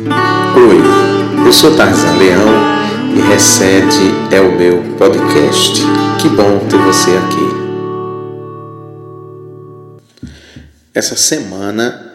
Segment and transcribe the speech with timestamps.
[0.00, 2.48] Oi, eu sou Tarzan Leão
[3.14, 5.78] e Recede é o meu podcast.
[6.22, 7.36] Que bom ter você aqui.
[10.94, 12.10] Essa semana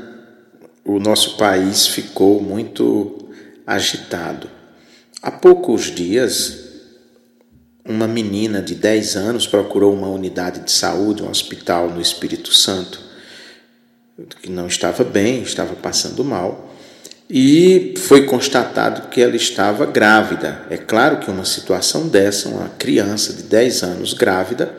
[0.84, 3.30] o nosso país ficou muito
[3.68, 4.50] agitado.
[5.22, 6.58] Há poucos dias,
[7.88, 13.00] uma menina de 10 anos procurou uma unidade de saúde, um hospital no Espírito Santo,
[14.42, 16.65] que não estava bem, estava passando mal,
[17.30, 20.62] e foi constatado que ela estava grávida.
[20.70, 24.72] É claro que uma situação dessa, uma criança de 10 anos grávida,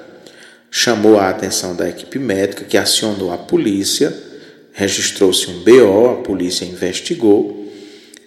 [0.70, 4.14] chamou a atenção da equipe médica, que acionou a polícia,
[4.72, 7.66] registrou-se um BO, a polícia investigou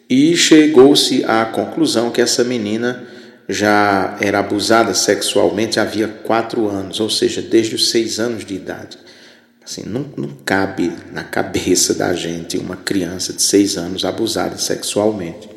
[0.09, 3.03] e chegou-se à conclusão que essa menina
[3.47, 8.97] já era abusada sexualmente havia quatro anos, ou seja, desde os seis anos de idade.
[9.69, 15.47] Assim, não, não cabe na cabeça da gente uma criança de seis anos abusada sexualmente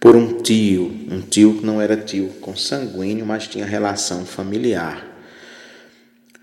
[0.00, 5.06] por um tio, um tio que não era tio consanguíneo, mas tinha relação familiar.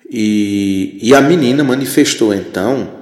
[0.07, 2.93] E, e a menina manifestou então,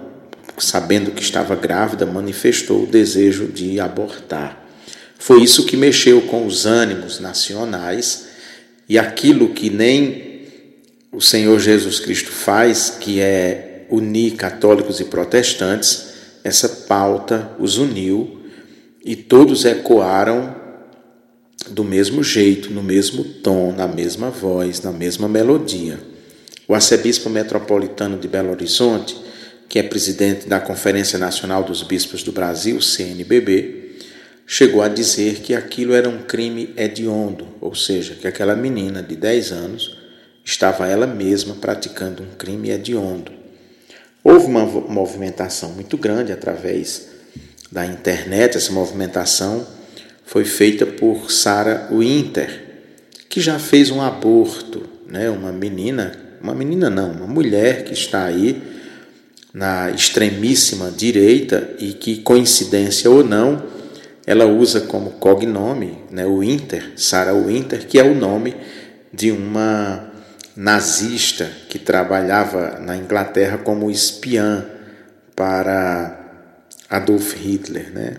[0.58, 4.66] sabendo que estava grávida, manifestou o desejo de abortar.
[5.20, 8.28] Foi isso que mexeu com os ânimos nacionais
[8.88, 10.46] e aquilo que nem
[11.12, 16.14] o Senhor Jesus Cristo faz, que é unir católicos e protestantes,
[16.44, 18.42] essa pauta os uniu
[19.06, 20.56] e todos ecoaram
[21.70, 26.00] do mesmo jeito, no mesmo tom, na mesma voz, na mesma melodia.
[26.68, 29.16] O arcebispo metropolitano de Belo Horizonte,
[29.70, 34.00] que é presidente da Conferência Nacional dos Bispos do Brasil, CNBB,
[34.48, 39.16] chegou a dizer que aquilo era um crime hediondo, ou seja, que aquela menina de
[39.16, 39.98] 10 anos
[40.44, 43.43] estava ela mesma praticando um crime hediondo.
[44.24, 47.08] Houve uma movimentação muito grande através
[47.70, 49.66] da internet, essa movimentação
[50.26, 52.64] foi feita por Sarah Winter,
[53.28, 55.30] que já fez um aborto, né?
[55.30, 58.62] uma menina, uma menina não, uma mulher que está aí
[59.54, 63.62] na extremíssima direita e que, coincidência ou não,
[64.26, 68.56] ela usa como cognome né, o Inter, Sarah Winter, que é o nome
[69.12, 70.13] de uma
[70.56, 74.66] nazista que trabalhava na Inglaterra como espiã
[75.36, 76.20] para
[76.90, 78.18] Adolf Hitler, né?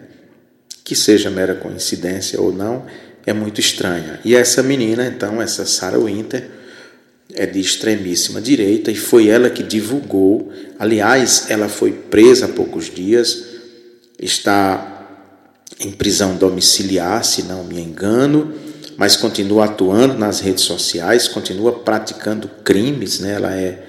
[0.82, 2.84] Que seja mera coincidência ou não,
[3.24, 4.20] é muito estranha.
[4.24, 6.50] E essa menina, então, essa Sarah Winter,
[7.32, 10.52] é de extremíssima direita e foi ela que divulgou.
[10.78, 13.44] Aliás, ela foi presa há poucos dias,
[14.20, 14.90] está
[15.80, 18.54] em prisão domiciliar, se não me engano,
[18.97, 23.34] mas continua atuando nas redes sociais, continua praticando crimes, né?
[23.34, 23.82] Ela é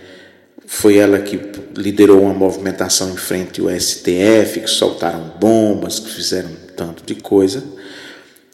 [0.67, 1.39] foi ela que
[1.77, 7.63] liderou uma movimentação em frente ao STF, que soltaram bombas, que fizeram tanto de coisa.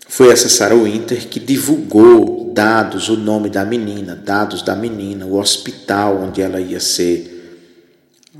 [0.10, 5.38] Foi essa Sarah Winter que divulgou dados, o nome da menina, dados da menina, o
[5.38, 7.62] hospital onde ela ia ser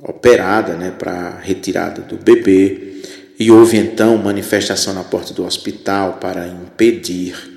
[0.04, 2.92] operada, né, para retirada do bebê
[3.42, 7.51] e houve então manifestação na porta do hospital para impedir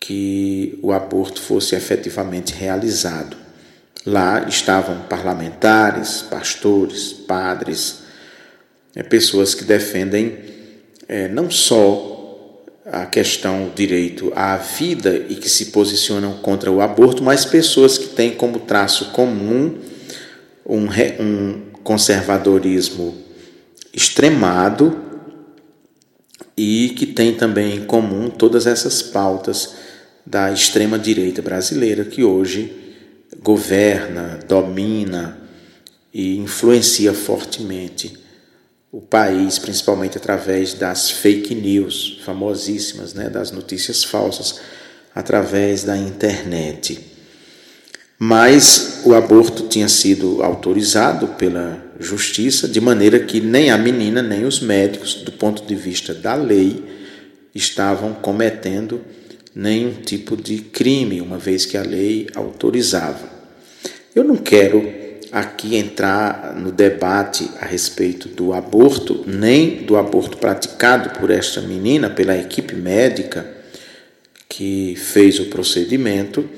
[0.00, 3.36] que o aborto fosse efetivamente realizado.
[4.06, 8.00] Lá estavam parlamentares, pastores, padres,
[8.94, 10.38] é, pessoas que defendem
[11.08, 12.16] é, não só
[12.90, 17.98] a questão do direito à vida e que se posicionam contra o aborto, mas pessoas
[17.98, 19.76] que têm como traço comum
[20.64, 20.86] um,
[21.20, 23.14] um conservadorismo
[23.92, 25.04] extremado
[26.56, 29.74] e que tem também em comum todas essas pautas
[30.28, 32.70] da extrema direita brasileira que hoje
[33.42, 35.38] governa, domina
[36.12, 38.12] e influencia fortemente
[38.92, 44.60] o país, principalmente através das fake news famosíssimas, né, das notícias falsas
[45.14, 46.98] através da internet.
[48.18, 54.44] Mas o aborto tinha sido autorizado pela justiça, de maneira que nem a menina nem
[54.44, 56.84] os médicos, do ponto de vista da lei,
[57.54, 59.00] estavam cometendo
[59.58, 63.28] nenhum tipo de crime, uma vez que a lei autorizava.
[64.14, 64.88] Eu não quero
[65.32, 72.08] aqui entrar no debate a respeito do aborto, nem do aborto praticado por esta menina,
[72.08, 73.52] pela equipe médica
[74.48, 76.48] que fez o procedimento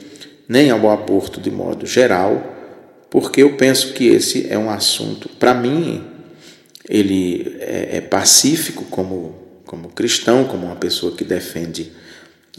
[0.47, 2.55] nem ao aborto de modo geral,
[3.08, 6.05] porque eu penso que esse é um assunto, para mim,
[6.87, 11.93] ele é, é pacífico como, como cristão, como uma pessoa que defende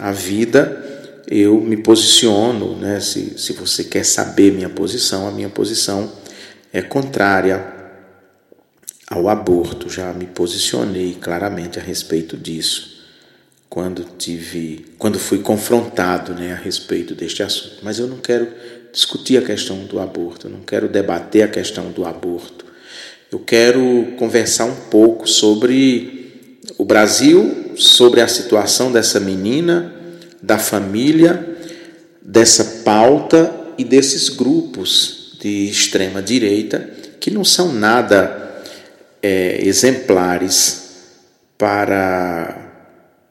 [0.01, 2.99] a vida, eu me posiciono, né?
[2.99, 6.11] se, se você quer saber minha posição, a minha posição
[6.73, 7.63] é contrária
[9.07, 9.91] ao aborto.
[9.91, 12.99] Já me posicionei claramente a respeito disso
[13.69, 17.77] quando tive, quando fui confrontado, né, a respeito deste assunto.
[17.83, 18.47] Mas eu não quero
[18.91, 22.65] discutir a questão do aborto, eu não quero debater a questão do aborto.
[23.31, 26.20] Eu quero conversar um pouco sobre
[26.81, 29.93] o Brasil, sobre a situação dessa menina,
[30.41, 31.55] da família,
[32.19, 36.89] dessa pauta e desses grupos de extrema direita
[37.19, 38.63] que não são nada
[39.21, 41.11] é, exemplares
[41.55, 42.73] para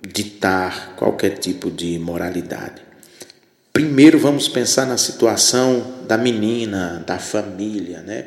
[0.00, 2.80] ditar qualquer tipo de moralidade.
[3.72, 8.26] Primeiro vamos pensar na situação da menina, da família, né?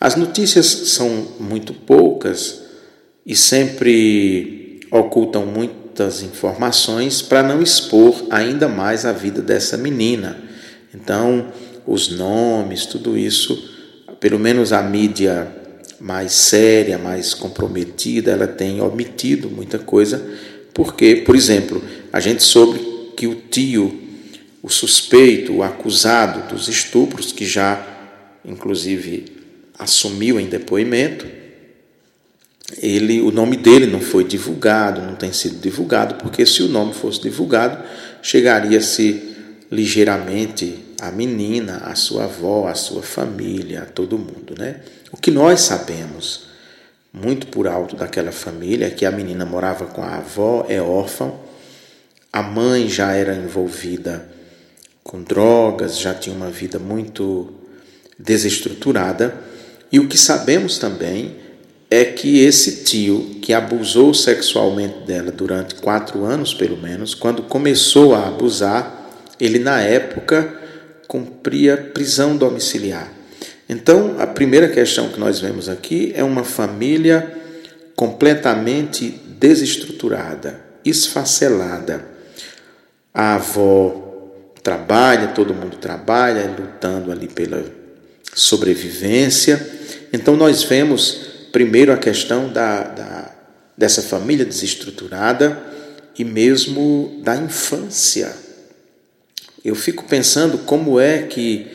[0.00, 2.61] As notícias são muito poucas
[3.24, 10.36] e sempre ocultam muitas informações para não expor ainda mais a vida dessa menina.
[10.94, 11.52] Então,
[11.86, 13.70] os nomes, tudo isso,
[14.20, 15.50] pelo menos a mídia
[16.00, 20.20] mais séria, mais comprometida, ela tem omitido muita coisa,
[20.74, 21.82] porque, por exemplo,
[22.12, 24.00] a gente soube que o tio,
[24.62, 27.86] o suspeito, o acusado dos estupros, que já,
[28.44, 29.26] inclusive,
[29.78, 31.26] assumiu em depoimento,
[32.78, 36.94] ele, o nome dele não foi divulgado, não tem sido divulgado, porque se o nome
[36.94, 37.82] fosse divulgado,
[38.22, 39.34] chegaria-se
[39.70, 44.80] ligeiramente a menina, a sua avó, a sua família, a todo mundo, né?
[45.10, 46.46] O que nós sabemos,
[47.12, 51.32] muito por alto daquela família, é que a menina morava com a avó, é órfã,
[52.32, 54.28] a mãe já era envolvida
[55.02, 57.52] com drogas, já tinha uma vida muito
[58.18, 59.34] desestruturada
[59.90, 61.41] e o que sabemos também
[61.92, 68.14] é que esse tio que abusou sexualmente dela durante quatro anos, pelo menos, quando começou
[68.14, 70.60] a abusar, ele na época
[71.06, 73.12] cumpria prisão domiciliar.
[73.68, 77.30] Então, a primeira questão que nós vemos aqui é uma família
[77.94, 82.06] completamente desestruturada, esfacelada.
[83.12, 84.30] A avó
[84.62, 87.64] trabalha, todo mundo trabalha, lutando ali pela
[88.34, 93.30] sobrevivência então nós vemos primeiro a questão da, da,
[93.76, 95.62] dessa família desestruturada
[96.18, 98.34] e mesmo da infância.
[99.64, 101.66] Eu fico pensando como é que,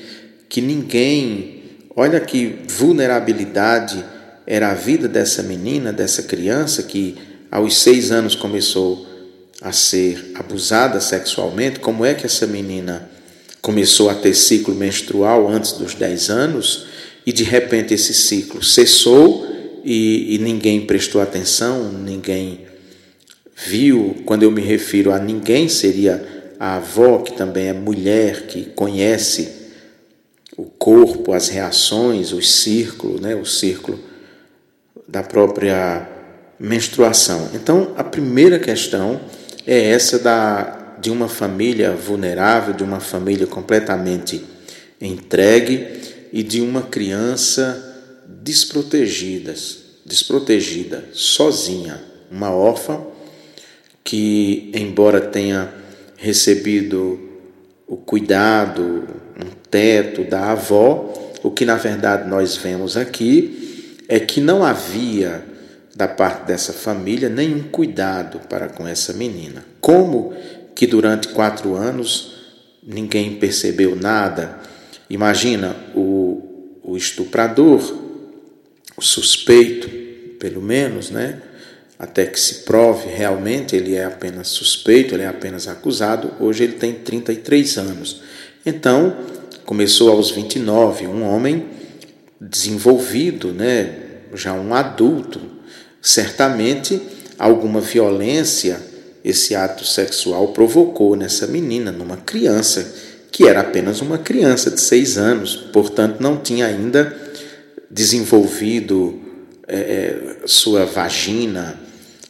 [0.50, 1.64] que ninguém,
[1.96, 4.04] olha que vulnerabilidade
[4.46, 7.16] era a vida dessa menina, dessa criança que
[7.52, 9.06] aos seis anos começou
[9.62, 13.10] a ser abusada sexualmente, como é que essa menina
[13.62, 16.88] começou a ter ciclo menstrual antes dos dez anos
[17.26, 22.66] e de repente esse ciclo cessou e, e ninguém prestou atenção, ninguém
[23.56, 24.18] viu.
[24.26, 26.26] Quando eu me refiro a ninguém, seria
[26.60, 29.50] a avó, que também é mulher, que conhece
[30.58, 34.00] o corpo, as reações, os círculos, né, o círculo
[35.08, 36.08] da própria
[36.60, 37.50] menstruação.
[37.54, 39.22] Então, a primeira questão
[39.66, 44.44] é essa da, de uma família vulnerável, de uma família completamente
[45.00, 45.88] entregue
[46.34, 47.87] e de uma criança
[48.48, 49.54] desprotegida,
[50.06, 52.02] desprotegida, sozinha,
[52.32, 53.02] uma órfã
[54.06, 55.70] que, embora tenha
[56.16, 57.20] recebido
[57.86, 59.06] o cuidado,
[59.36, 61.14] um teto da avó,
[61.44, 65.44] o que na verdade nós vemos aqui é que não havia
[65.94, 69.66] da parte dessa família nenhum cuidado para com essa menina.
[69.82, 70.34] Como
[70.74, 72.32] que durante quatro anos
[72.82, 74.58] ninguém percebeu nada?
[75.10, 78.07] Imagina o, o estuprador,
[79.00, 79.90] suspeito,
[80.40, 81.42] pelo menos, né?
[82.00, 86.32] até que se prove realmente, ele é apenas suspeito, ele é apenas acusado.
[86.40, 88.22] Hoje ele tem 33 anos.
[88.66, 89.18] Então,
[89.66, 91.66] começou aos 29, um homem
[92.40, 93.96] desenvolvido, né?
[94.34, 95.42] já um adulto.
[96.02, 97.02] Certamente,
[97.40, 98.80] alguma violência
[99.24, 102.94] esse ato sexual provocou nessa menina, numa criança
[103.32, 107.27] que era apenas uma criança de seis anos, portanto não tinha ainda
[107.90, 109.20] desenvolvido
[109.68, 111.80] é, sua vagina,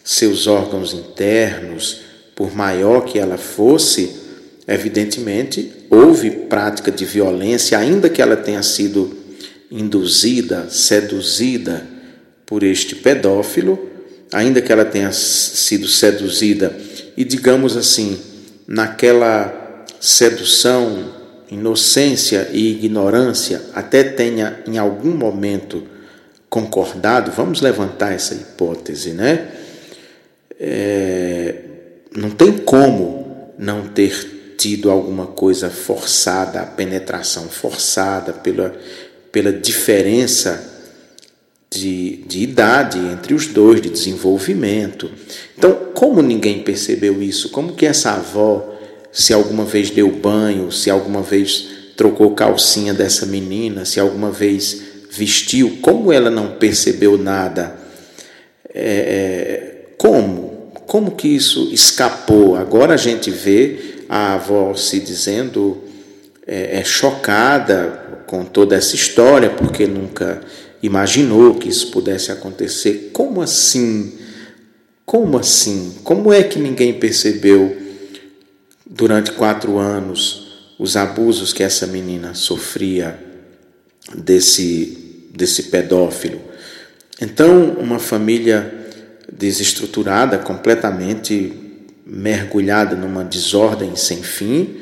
[0.04, 2.02] seus órgãos internos,
[2.36, 4.16] por maior que ela fosse,
[4.68, 9.16] evidentemente houve prática de violência, ainda que ela tenha sido
[9.72, 11.86] induzida, seduzida
[12.46, 13.80] por este pedófilo,
[14.32, 16.76] ainda que ela tenha sido seduzida.
[17.16, 18.18] E, digamos assim,
[18.68, 21.17] naquela sedução,
[21.50, 25.84] inocência e ignorância até tenha em algum momento
[26.50, 29.48] concordado, vamos levantar essa hipótese, né?
[30.60, 31.56] É,
[32.16, 38.76] não tem como não ter tido alguma coisa forçada, a penetração forçada pela,
[39.32, 40.76] pela diferença
[41.70, 45.12] de, de idade entre os dois, de desenvolvimento.
[45.58, 47.50] Então, como ninguém percebeu isso?
[47.50, 48.77] Como que essa avó,
[49.12, 54.82] se alguma vez deu banho, se alguma vez trocou calcinha dessa menina, se alguma vez
[55.10, 57.76] vestiu, como ela não percebeu nada?
[58.74, 60.72] É, é, como?
[60.86, 62.56] Como que isso escapou?
[62.56, 65.84] Agora a gente vê a avó se dizendo
[66.46, 70.42] é, é chocada com toda essa história, porque nunca
[70.82, 73.10] imaginou que isso pudesse acontecer.
[73.12, 74.14] Como assim?
[75.06, 75.96] Como assim?
[76.04, 77.87] Como é que ninguém percebeu
[78.90, 80.48] durante quatro anos
[80.80, 83.20] os abusos que essa menina sofria
[84.16, 86.42] desse, desse pedófilo?
[87.20, 88.74] Então, uma família
[89.32, 91.54] desestruturada, completamente
[92.06, 94.78] mergulhada numa desordem sem fim,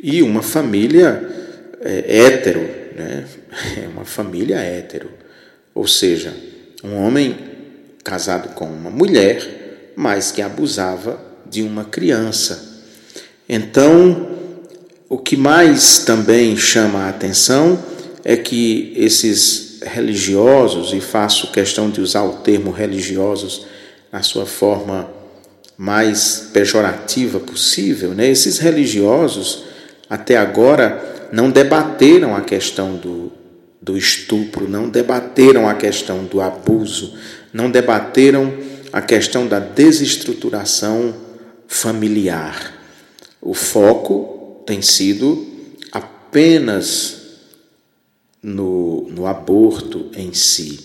[0.00, 1.28] e uma família
[1.80, 3.24] é, hétero, né?
[3.84, 5.10] é uma família hétero.
[5.74, 6.34] Ou seja,
[6.82, 7.36] um homem
[8.02, 12.75] casado com uma mulher, mas que abusava de uma criança.
[13.48, 14.28] Então,
[15.08, 17.78] o que mais também chama a atenção
[18.24, 23.66] é que esses religiosos, e faço questão de usar o termo religiosos
[24.10, 25.08] na sua forma
[25.78, 28.28] mais pejorativa possível, né?
[28.28, 29.64] esses religiosos
[30.08, 33.30] até agora não debateram a questão do,
[33.80, 37.14] do estupro, não debateram a questão do abuso,
[37.52, 38.52] não debateram
[38.92, 41.14] a questão da desestruturação
[41.68, 42.75] familiar.
[43.46, 45.46] O foco tem sido
[45.92, 47.18] apenas
[48.42, 50.80] no, no aborto em si.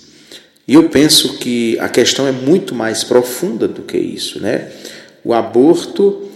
[0.68, 4.72] E eu penso que a questão é muito mais profunda do que isso, né?
[5.24, 6.30] O aborto,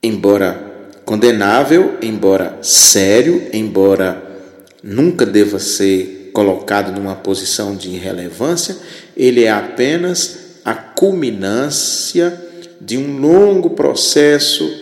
[0.00, 4.24] embora condenável, embora sério, embora
[4.80, 8.76] nunca deva ser colocado numa posição de irrelevância,
[9.16, 12.40] ele é apenas a culminância
[12.80, 14.79] de um longo processo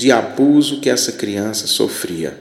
[0.00, 2.34] de abuso que essa criança sofria.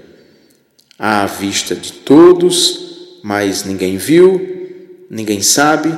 [0.97, 5.93] À vista de todos, mas ninguém viu, ninguém sabe,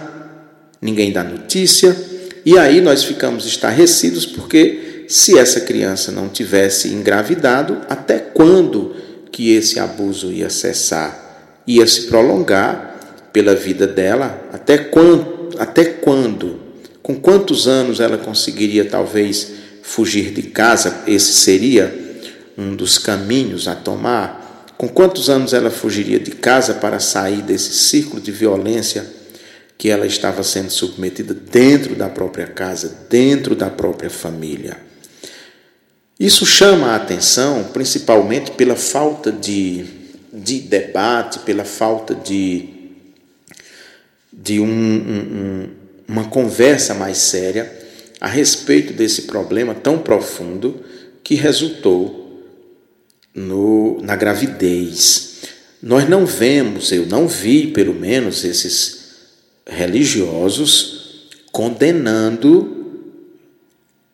[0.81, 1.95] ninguém dá notícia,
[2.43, 8.95] e aí nós ficamos estarrecidos porque se essa criança não tivesse engravidado, até quando
[9.31, 16.59] que esse abuso ia cessar, ia se prolongar pela vida dela, até quando, até quando,
[17.03, 22.01] com quantos anos ela conseguiria talvez fugir de casa, esse seria
[22.57, 24.39] um dos caminhos a tomar.
[24.77, 29.05] Com quantos anos ela fugiria de casa para sair desse círculo de violência
[29.77, 34.77] que ela estava sendo submetida dentro da própria casa, dentro da própria família?
[36.19, 39.85] Isso chama a atenção principalmente pela falta de,
[40.31, 42.69] de debate, pela falta de,
[44.31, 45.69] de um, um,
[46.07, 47.80] uma conversa mais séria
[48.21, 50.79] a respeito desse problema tão profundo
[51.23, 52.45] que resultou
[53.33, 55.41] no, na gravidez.
[55.81, 59.01] Nós não vemos, eu não vi pelo menos esses
[59.67, 62.77] religiosos condenando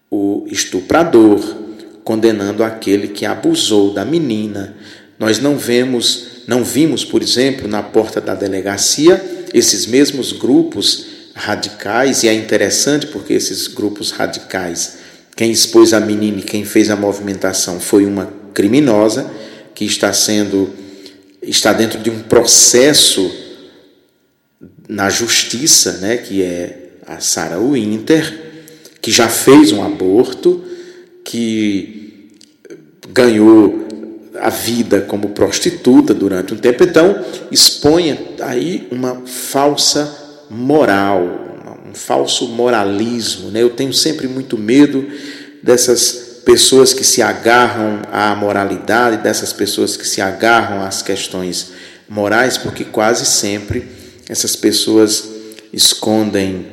[0.09, 1.67] o estuprador
[2.07, 4.77] condenando aquele que abusou da menina.
[5.19, 9.21] Nós não vemos, não vimos, por exemplo, na porta da delegacia
[9.53, 14.97] esses mesmos grupos radicais e é interessante porque esses grupos radicais,
[15.35, 19.29] quem expôs a menina e quem fez a movimentação foi uma criminosa
[19.75, 20.69] que está sendo
[21.41, 23.31] está dentro de um processo
[24.89, 28.61] na justiça, né, que é a Sarah Winter,
[29.01, 30.63] que já fez um aborto,
[31.23, 32.31] que
[33.09, 33.87] ganhou
[34.39, 41.21] a vida como prostituta durante um tempo, então expõe aí uma falsa moral,
[41.87, 43.51] um falso moralismo.
[43.51, 43.61] Né?
[43.63, 45.07] Eu tenho sempre muito medo
[45.61, 51.71] dessas pessoas que se agarram à moralidade, dessas pessoas que se agarram às questões
[52.07, 53.85] morais, porque quase sempre
[54.29, 55.29] essas pessoas
[55.73, 56.67] escondem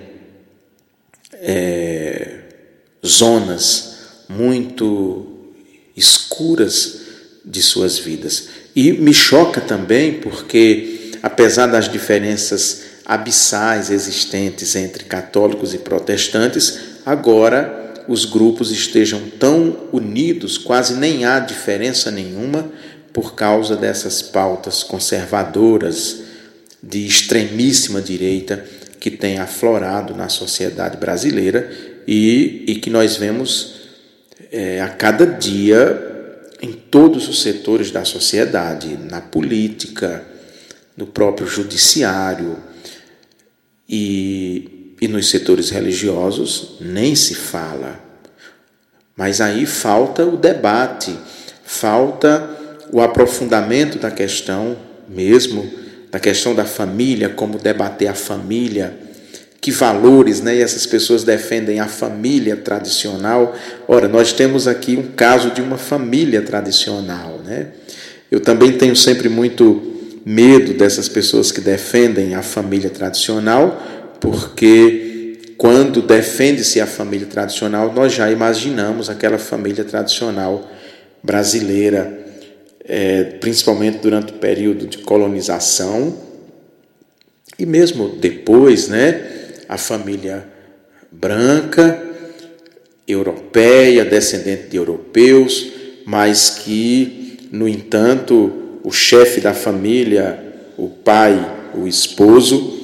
[1.34, 2.38] é,
[3.04, 3.96] zonas
[4.28, 5.26] muito
[5.96, 7.00] escuras
[7.44, 8.48] de suas vidas.
[8.74, 17.82] E me choca também porque, apesar das diferenças abissais existentes entre católicos e protestantes, agora
[18.08, 22.70] os grupos estejam tão unidos, quase nem há diferença nenhuma
[23.12, 26.23] por causa dessas pautas conservadoras
[26.82, 28.64] de extremíssima direita
[28.99, 31.70] que tem aflorado na sociedade brasileira
[32.06, 33.75] e, e que nós vemos
[34.50, 36.11] é, a cada dia
[36.61, 40.25] em todos os setores da sociedade, na política,
[40.96, 42.56] no próprio judiciário,
[43.88, 48.00] E, e nos setores religiosos nem se fala.
[49.16, 51.16] Mas aí falta o debate,
[51.64, 52.50] falta
[52.92, 54.76] o aprofundamento da questão
[55.08, 55.70] mesmo,
[56.10, 58.96] da questão da família, como debater a família,
[59.60, 60.56] que valores, né?
[60.56, 63.56] E essas pessoas defendem a família tradicional.
[63.88, 67.68] Ora, nós temos aqui um caso de uma família tradicional, né?
[68.30, 69.93] Eu também tenho sempre muito
[70.24, 73.82] medo dessas pessoas que defendem a família tradicional,
[74.20, 80.68] porque quando defende-se a família tradicional, nós já imaginamos aquela família tradicional
[81.22, 82.24] brasileira,
[82.84, 86.16] é, principalmente durante o período de colonização
[87.58, 89.30] e mesmo depois, né?
[89.68, 90.46] A família
[91.10, 92.02] branca,
[93.06, 95.72] europeia, descendente de europeus,
[96.04, 100.38] mas que, no entanto, o chefe da família,
[100.76, 102.78] o pai, o esposo,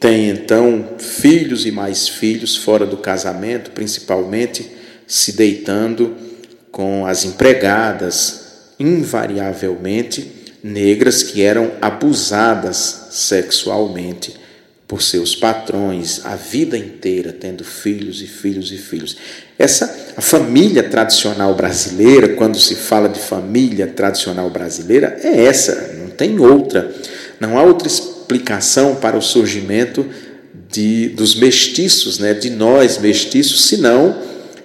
[0.00, 4.68] tem então filhos e mais filhos fora do casamento, principalmente
[5.06, 6.16] se deitando
[6.72, 14.34] com as empregadas, invariavelmente negras que eram abusadas sexualmente
[14.88, 19.16] por seus patrões a vida inteira, tendo filhos e filhos e filhos.
[19.58, 26.08] Essa a família tradicional brasileira, quando se fala de família tradicional brasileira, é essa, não
[26.10, 26.94] tem outra.
[27.40, 30.06] Não há outra explicação para o surgimento
[30.70, 34.16] de, dos mestiços, né, de nós mestiços, senão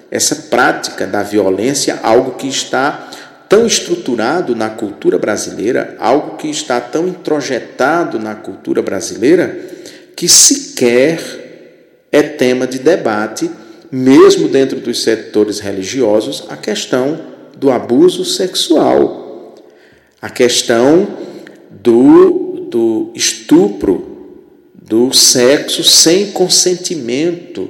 [0.10, 3.10] essa prática da violência, algo que está
[3.50, 9.81] tão estruturado na cultura brasileira, algo que está tão introjetado na cultura brasileira,
[10.22, 13.50] que sequer é tema de debate,
[13.92, 17.20] mesmo dentro dos setores religiosos, a questão
[17.58, 19.56] do abuso sexual,
[20.22, 21.08] a questão
[21.72, 24.38] do, do estupro,
[24.76, 27.68] do sexo sem consentimento.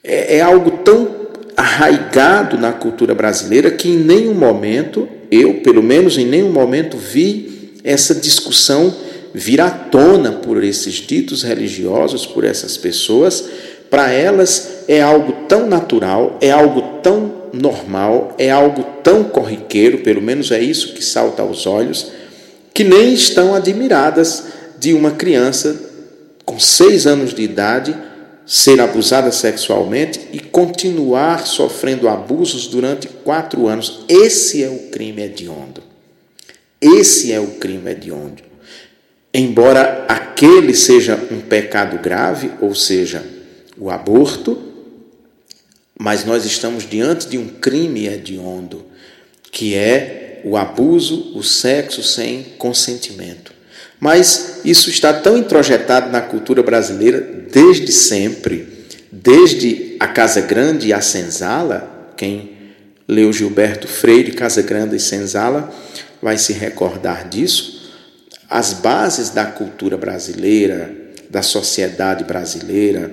[0.00, 6.16] É, é algo tão arraigado na cultura brasileira que em nenhum momento, eu, pelo menos
[6.16, 8.94] em nenhum momento, vi essa discussão
[9.34, 13.44] vir à tona por esses ditos religiosos, por essas pessoas,
[13.90, 20.22] para elas é algo tão natural, é algo tão normal, é algo tão corriqueiro, pelo
[20.22, 22.12] menos é isso que salta aos olhos,
[22.72, 24.44] que nem estão admiradas
[24.78, 25.76] de uma criança
[26.44, 27.96] com seis anos de idade
[28.46, 34.04] ser abusada sexualmente e continuar sofrendo abusos durante quatro anos.
[34.08, 35.82] Esse é o crime hediondo.
[36.80, 38.53] Esse é o crime hediondo.
[39.36, 43.26] Embora aquele seja um pecado grave, ou seja,
[43.76, 44.62] o aborto,
[45.98, 48.84] mas nós estamos diante de um crime hediondo,
[49.50, 53.52] que é o abuso, o sexo sem consentimento.
[53.98, 57.20] Mas isso está tão introjetado na cultura brasileira
[57.50, 58.68] desde sempre,
[59.10, 62.52] desde a Casa Grande e a Senzala, quem
[63.08, 65.74] leu Gilberto Freire, Casa Grande e Senzala,
[66.22, 67.73] vai se recordar disso
[68.54, 70.94] as bases da cultura brasileira,
[71.28, 73.12] da sociedade brasileira,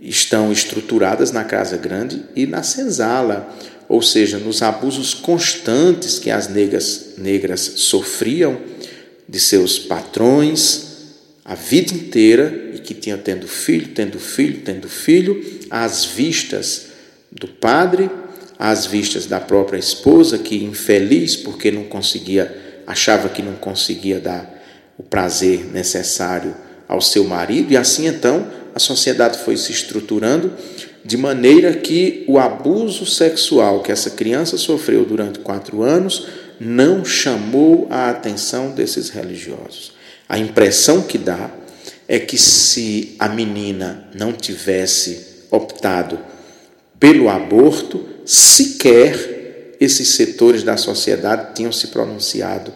[0.00, 3.52] estão estruturadas na Casa Grande e na senzala,
[3.88, 8.56] ou seja, nos abusos constantes que as negras, negras sofriam
[9.28, 10.86] de seus patrões
[11.44, 16.86] a vida inteira e que tinham tendo filho, tendo filho, tendo filho, às vistas
[17.32, 18.08] do padre,
[18.56, 24.56] às vistas da própria esposa, que infeliz porque não conseguia, achava que não conseguia dar
[24.98, 26.54] o prazer necessário
[26.88, 30.52] ao seu marido, e assim então a sociedade foi se estruturando
[31.04, 36.26] de maneira que o abuso sexual que essa criança sofreu durante quatro anos
[36.60, 39.92] não chamou a atenção desses religiosos.
[40.28, 41.50] A impressão que dá
[42.06, 46.18] é que se a menina não tivesse optado
[46.98, 52.72] pelo aborto, sequer esses setores da sociedade tinham se pronunciado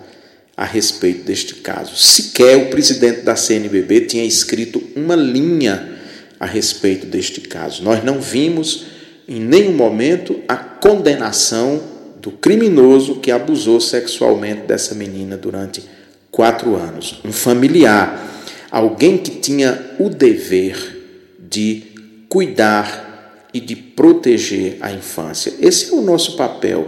[0.62, 1.96] a respeito deste caso.
[1.96, 5.98] Sequer o presidente da CNBB tinha escrito uma linha
[6.38, 7.82] a respeito deste caso.
[7.82, 8.84] Nós não vimos
[9.26, 11.82] em nenhum momento a condenação
[12.20, 15.82] do criminoso que abusou sexualmente dessa menina durante
[16.30, 17.20] quatro anos.
[17.24, 18.24] Um familiar,
[18.70, 21.02] alguém que tinha o dever
[21.40, 21.82] de
[22.28, 25.54] cuidar e de proteger a infância.
[25.60, 26.86] Esse é o nosso papel: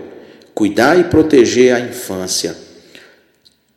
[0.55, 2.63] cuidar e proteger a infância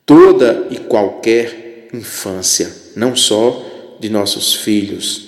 [0.07, 5.27] toda e qualquer infância, não só de nossos filhos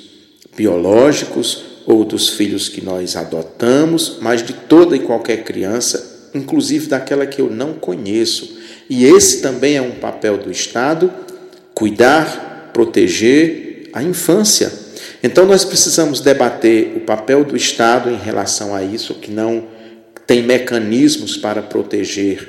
[0.55, 7.27] biológicos ou dos filhos que nós adotamos, mas de toda e qualquer criança, inclusive daquela
[7.27, 8.57] que eu não conheço.
[8.89, 11.11] E esse também é um papel do Estado:
[11.73, 14.71] cuidar, proteger a infância.
[15.21, 19.67] Então nós precisamos debater o papel do Estado em relação a isso, que não
[20.25, 22.47] tem mecanismos para proteger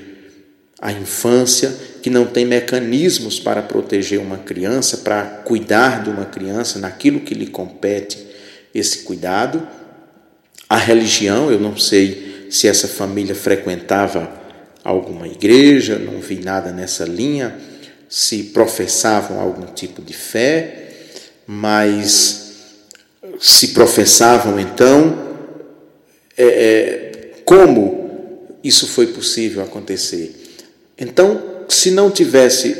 [0.81, 6.79] a infância, que não tem mecanismos para proteger uma criança, para cuidar de uma criança
[6.79, 8.27] naquilo que lhe compete
[8.75, 9.67] esse cuidado.
[10.69, 14.31] A religião, eu não sei se essa família frequentava
[14.83, 17.57] alguma igreja, não vi nada nessa linha,
[18.09, 20.89] se professavam algum tipo de fé,
[21.47, 22.41] mas
[23.39, 25.19] se professavam então,
[26.37, 30.35] é, é, como isso foi possível acontecer?
[30.99, 32.77] Então, se não tivesse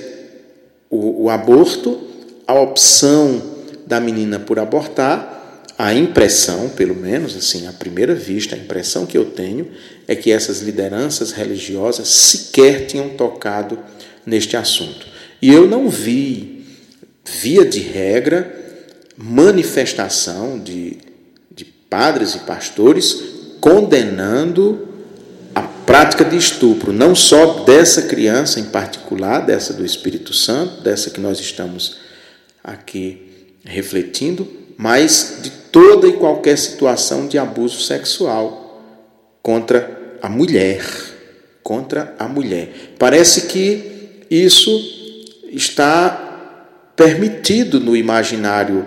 [0.89, 2.01] o, o aborto,
[2.47, 3.43] a opção
[3.87, 9.17] da menina por abortar, a impressão, pelo menos assim, à primeira vista, a impressão que
[9.17, 9.69] eu tenho
[10.07, 13.79] é que essas lideranças religiosas sequer tinham tocado
[14.27, 15.07] neste assunto.
[15.41, 16.67] E eu não vi,
[17.25, 18.55] via de regra,
[19.17, 20.99] manifestação de,
[21.51, 23.23] de padres e pastores
[23.61, 24.90] condenando
[25.91, 31.21] prática de estupro, não só dessa criança em particular, dessa do Espírito Santo, dessa que
[31.21, 31.97] nós estamos
[32.63, 38.81] aqui refletindo, mas de toda e qualquer situação de abuso sexual
[39.43, 40.81] contra a mulher,
[41.61, 42.95] contra a mulher.
[42.97, 44.71] Parece que isso
[45.51, 48.87] está permitido no imaginário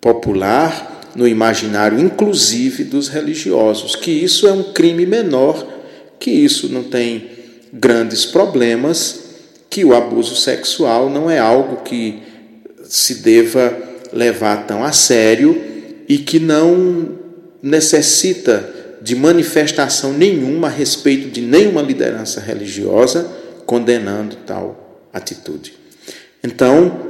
[0.00, 5.75] popular, no imaginário inclusive dos religiosos, que isso é um crime menor
[6.18, 7.30] que isso não tem
[7.72, 9.20] grandes problemas,
[9.68, 12.22] que o abuso sexual não é algo que
[12.84, 13.76] se deva
[14.12, 15.60] levar tão a sério
[16.08, 17.18] e que não
[17.62, 23.30] necessita de manifestação nenhuma a respeito de nenhuma liderança religiosa
[23.66, 25.74] condenando tal atitude.
[26.42, 27.06] Então,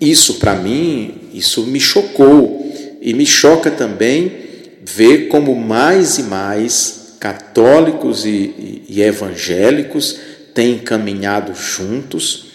[0.00, 4.32] isso para mim, isso me chocou e me choca também
[4.84, 10.18] ver como mais e mais católicos e, e, e evangélicos
[10.52, 12.48] têm caminhado juntos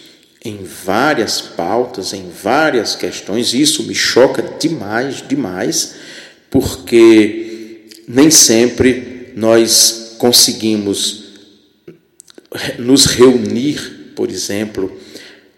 [0.45, 3.55] em várias pautas, em várias questões.
[3.55, 5.95] Isso me choca demais, demais,
[6.51, 11.29] porque nem sempre nós conseguimos
[12.77, 14.95] nos reunir, por exemplo,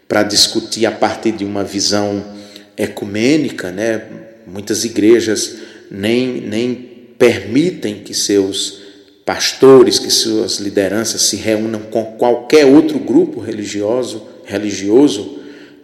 [0.08, 2.34] para discutir a partir de uma visão
[2.78, 4.06] ecumênica, né?
[4.46, 5.56] Muitas igrejas
[5.90, 6.74] nem, nem
[7.18, 8.80] permitem que seus
[9.24, 15.38] pastores, que suas lideranças se reúnam com qualquer outro grupo religioso, religioso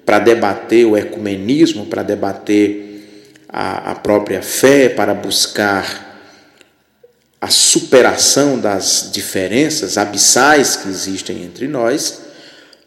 [0.04, 2.88] para debater o ecumenismo, para debater
[3.48, 6.08] a, a própria fé, para buscar
[7.40, 12.22] a superação das diferenças abissais que existem entre nós.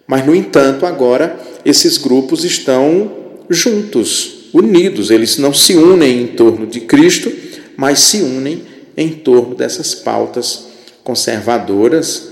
[0.06, 6.68] Mas, no entanto, agora esses grupos estão juntos, unidos, eles não se unem em torno
[6.68, 7.32] de Cristo,
[7.78, 8.64] mas se unem
[8.96, 10.68] em torno dessas pautas
[11.04, 12.30] conservadoras,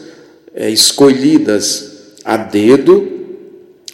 [0.53, 1.91] é, escolhidas
[2.23, 3.19] a dedo,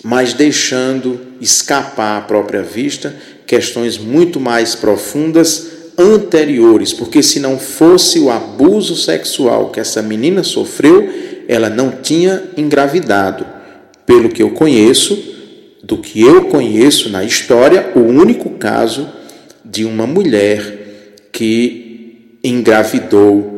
[0.04, 8.19] mas deixando escapar à própria vista questões muito mais profundas anteriores, porque se não fosse
[8.19, 11.10] o abuso sexual que essa menina sofreu,
[11.47, 13.45] ela não tinha engravidado.
[14.06, 15.17] Pelo que eu conheço,
[15.82, 19.08] do que eu conheço na história, o único caso
[19.63, 21.84] de uma mulher que
[22.47, 23.55] engravidou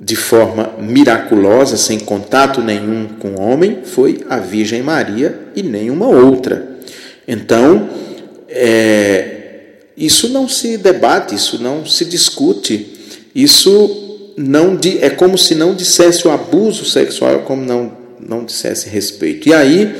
[0.00, 6.08] de forma miraculosa, sem contato nenhum com o homem, foi a Virgem Maria e nenhuma
[6.08, 6.76] outra.
[7.26, 7.88] Então,
[8.48, 9.32] é,
[9.96, 16.26] isso não se debate, isso não se discute, isso não é como se não dissesse
[16.26, 19.48] o abuso sexual, como não, não dissesse respeito.
[19.48, 19.94] E aí,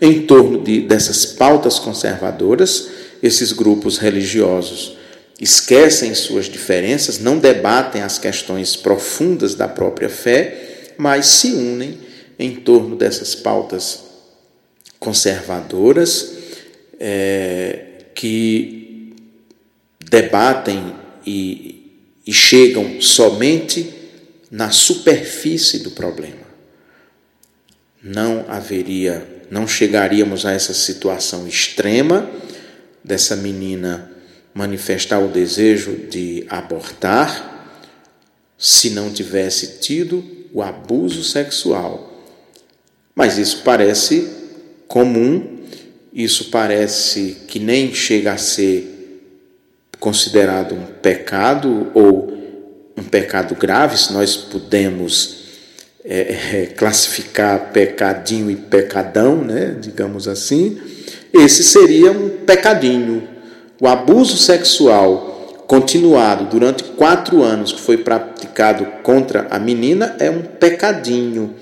[0.00, 2.88] em torno de, dessas pautas conservadoras,
[3.22, 4.96] esses grupos religiosos
[5.40, 11.98] esquecem suas diferenças, não debatem as questões profundas da própria fé, mas se unem
[12.38, 14.04] em torno dessas pautas
[14.98, 16.34] conservadoras
[16.98, 19.14] é, que
[20.08, 20.94] debatem
[21.26, 23.92] e, e chegam somente
[24.50, 26.42] na superfície do problema.
[28.02, 32.30] Não haveria, não chegaríamos a essa situação extrema
[33.02, 34.11] dessa menina
[34.54, 37.50] manifestar o desejo de abortar
[38.58, 42.12] se não tivesse tido o abuso sexual.
[43.14, 44.28] Mas isso parece
[44.86, 45.60] comum,
[46.12, 49.20] isso parece que nem chega a ser
[49.98, 52.32] considerado um pecado ou
[52.96, 55.42] um pecado grave, se nós podemos
[56.04, 60.80] é, é, classificar pecadinho e pecadão, né, digamos assim,
[61.32, 63.28] esse seria um pecadinho.
[63.82, 70.42] O abuso sexual continuado durante quatro anos que foi praticado contra a menina é um
[70.42, 71.52] pecadinho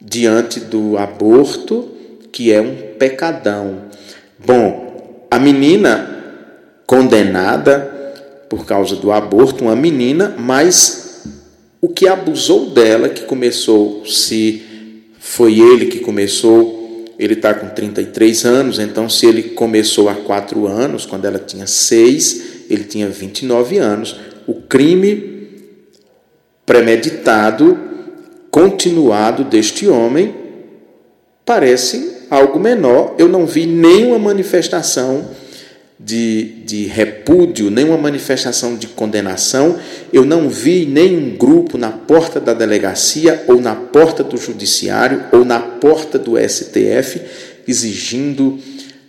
[0.00, 1.88] diante do aborto,
[2.30, 3.86] que é um pecadão.
[4.38, 6.22] Bom, a menina
[6.86, 7.90] condenada
[8.48, 11.24] por causa do aborto, uma menina, mas
[11.80, 14.62] o que abusou dela, que começou, se
[15.18, 16.81] foi ele que começou,
[17.18, 21.66] ele está com 33 anos, então se ele começou há quatro anos, quando ela tinha
[21.66, 24.16] seis, ele tinha 29 anos.
[24.46, 25.48] O crime
[26.64, 27.78] premeditado,
[28.50, 30.34] continuado deste homem,
[31.44, 33.14] parece algo menor.
[33.18, 35.28] Eu não vi nenhuma manifestação
[36.04, 39.78] de, de repúdio, nenhuma manifestação de condenação.
[40.12, 45.44] Eu não vi nenhum grupo na porta da delegacia, ou na porta do judiciário, ou
[45.44, 47.20] na porta do STF
[47.66, 48.58] exigindo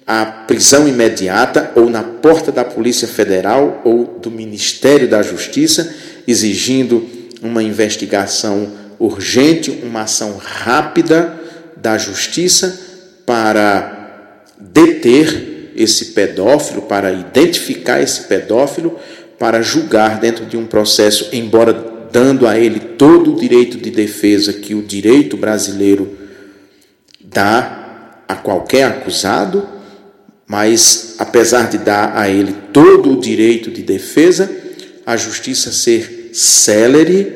[0.06, 5.94] a prisão imediata, ou na porta da Polícia Federal ou do Ministério da Justiça,
[6.28, 7.08] exigindo
[7.42, 8.68] uma investigação
[9.00, 11.34] urgente, uma ação rápida
[11.78, 12.80] da Justiça
[13.26, 18.98] para deter esse pedófilo, para identificar esse pedófilo,
[19.38, 21.74] para julgar dentro de um processo, embora
[22.12, 26.18] dando a ele todo o direito de defesa que o direito brasileiro
[27.24, 29.68] dá a qualquer acusado,
[30.46, 34.50] mas apesar de dar a ele todo o direito de defesa,
[35.06, 37.34] a justiça ser célere,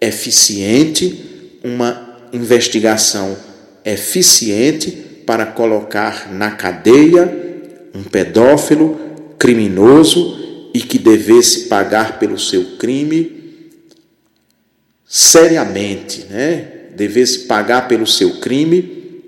[0.00, 3.36] eficiente, uma investigação
[3.84, 4.90] eficiente
[5.26, 7.49] para colocar na cadeia
[7.94, 8.98] um pedófilo
[9.38, 13.40] criminoso e que devesse pagar pelo seu crime
[15.06, 16.72] seriamente, né?
[16.94, 19.22] Devesse pagar pelo seu crime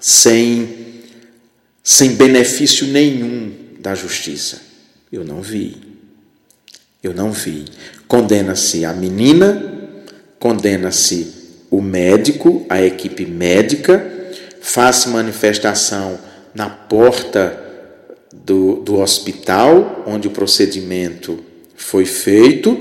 [0.00, 0.80] sem
[1.82, 4.60] sem benefício nenhum da justiça.
[5.10, 5.76] Eu não vi.
[7.02, 7.64] Eu não vi.
[8.06, 9.90] Condena-se a menina,
[10.38, 11.32] condena-se
[11.70, 14.04] o médico, a equipe médica,
[14.60, 16.18] faz manifestação
[16.54, 17.69] na porta
[18.32, 21.38] do, do hospital onde o procedimento
[21.76, 22.78] foi feito,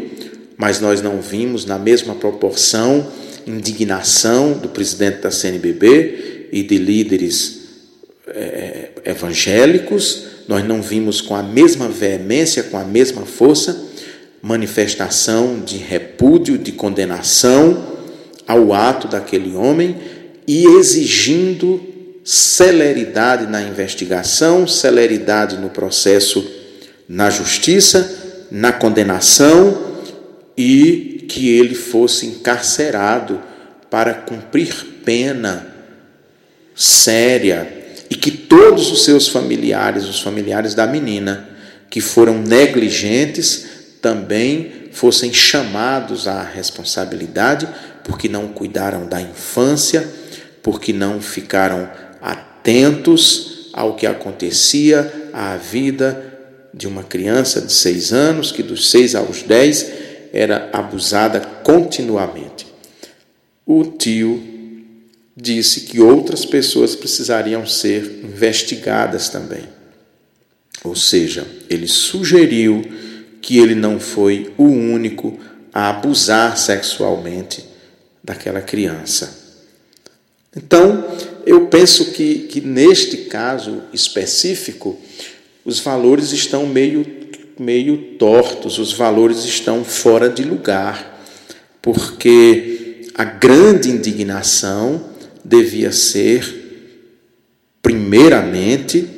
[0.57, 3.07] mas nós não vimos na mesma proporção
[3.47, 7.59] indignação do presidente da CNBB e de líderes
[8.27, 13.87] é, evangélicos, nós não vimos com a mesma veemência, com a mesma força,
[14.41, 17.97] manifestação de repúdio, de condenação
[18.47, 19.95] ao ato daquele homem
[20.47, 21.81] e exigindo
[22.31, 26.47] celeridade na investigação, celeridade no processo
[27.07, 29.95] na justiça, na condenação
[30.55, 33.41] e que ele fosse encarcerado
[33.89, 35.73] para cumprir pena
[36.75, 37.67] séria
[38.11, 41.49] e que todos os seus familiares, os familiares da menina,
[41.89, 43.65] que foram negligentes,
[44.03, 47.67] também fossem chamados à responsabilidade
[48.03, 50.07] porque não cuidaram da infância,
[50.61, 51.89] porque não ficaram
[52.21, 56.25] atentos ao que acontecia à vida
[56.73, 59.91] de uma criança de seis anos, que dos seis aos dez
[60.31, 62.67] era abusada continuamente.
[63.65, 64.41] O tio
[65.35, 69.63] disse que outras pessoas precisariam ser investigadas também.
[70.83, 72.81] Ou seja, ele sugeriu
[73.41, 75.39] que ele não foi o único
[75.73, 77.65] a abusar sexualmente
[78.23, 79.37] daquela criança.
[80.55, 81.05] Então,
[81.49, 84.95] eu penso que, que neste caso específico,
[85.65, 87.03] os valores estão meio,
[87.59, 91.25] meio tortos, os valores estão fora de lugar,
[91.81, 95.03] porque a grande indignação
[95.43, 96.93] devia ser,
[97.81, 99.09] primeiramente,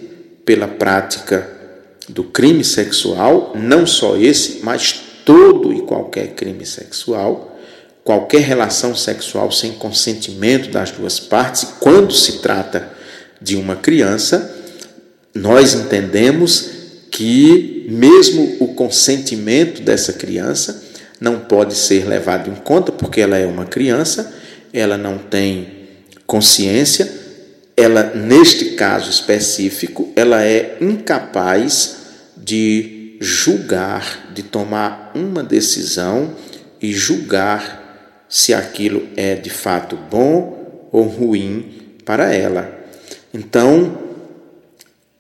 [0.46, 1.50] pela prática
[2.08, 7.51] do crime sexual, não só esse, mas todo e qualquer crime sexual
[8.04, 12.90] qualquer relação sexual sem consentimento das duas partes, quando se trata
[13.42, 14.56] de uma criança,
[15.34, 16.70] nós entendemos
[17.12, 20.84] que mesmo o consentimento dessa criança
[21.20, 24.34] não pode ser levado em conta porque ela é uma criança,
[24.74, 25.82] ela não tem
[26.26, 27.12] consciência,
[27.76, 31.98] ela neste caso específico, ela é incapaz
[32.36, 36.36] de julgar, de tomar uma decisão
[36.82, 37.81] e julgar
[38.32, 42.80] se aquilo é de fato bom ou ruim para ela.
[43.34, 43.98] Então,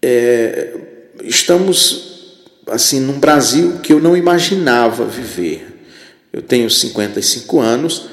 [0.01, 0.73] é,
[1.21, 5.83] estamos assim num Brasil que eu não imaginava viver.
[6.31, 8.07] Eu tenho 55 anos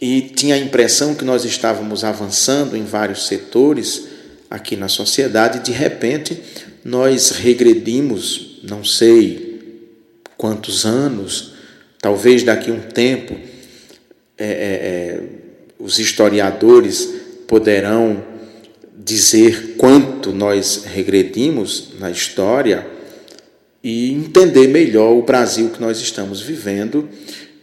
[0.00, 4.06] e tinha a impressão que nós estávamos avançando em vários setores
[4.48, 6.40] aqui na sociedade, de repente
[6.84, 9.82] nós regredimos, não sei
[10.36, 11.54] quantos anos,
[12.00, 13.47] talvez daqui a um tempo,
[14.38, 15.20] é, é, é,
[15.78, 17.08] os historiadores
[17.46, 18.22] poderão
[18.96, 22.86] dizer quanto nós regredimos na história
[23.82, 27.08] e entender melhor o Brasil que nós estamos vivendo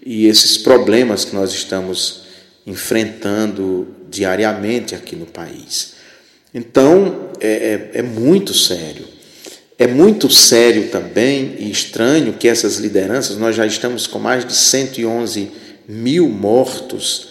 [0.06, 2.24] e esses problemas que nós estamos
[2.66, 5.94] enfrentando diariamente aqui no país.
[6.54, 9.06] Então, é, é, é muito sério.
[9.78, 14.56] É muito sério também e estranho que essas lideranças, nós já estamos com mais de
[14.56, 15.52] 111
[15.88, 17.28] mil mortos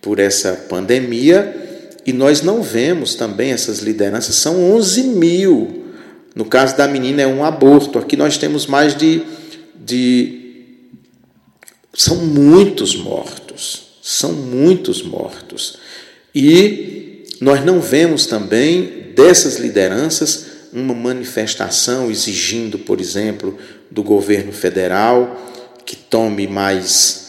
[0.00, 1.68] por essa pandemia
[2.08, 5.84] e nós não vemos também essas lideranças, são 11 mil.
[6.34, 9.22] No caso da menina é um aborto, aqui nós temos mais de.
[9.74, 10.38] de
[11.92, 15.78] são muitos mortos, são muitos mortos.
[16.34, 23.58] E nós não vemos também dessas lideranças uma manifestação exigindo, por exemplo,
[23.90, 25.38] do governo federal
[25.84, 27.27] que tome mais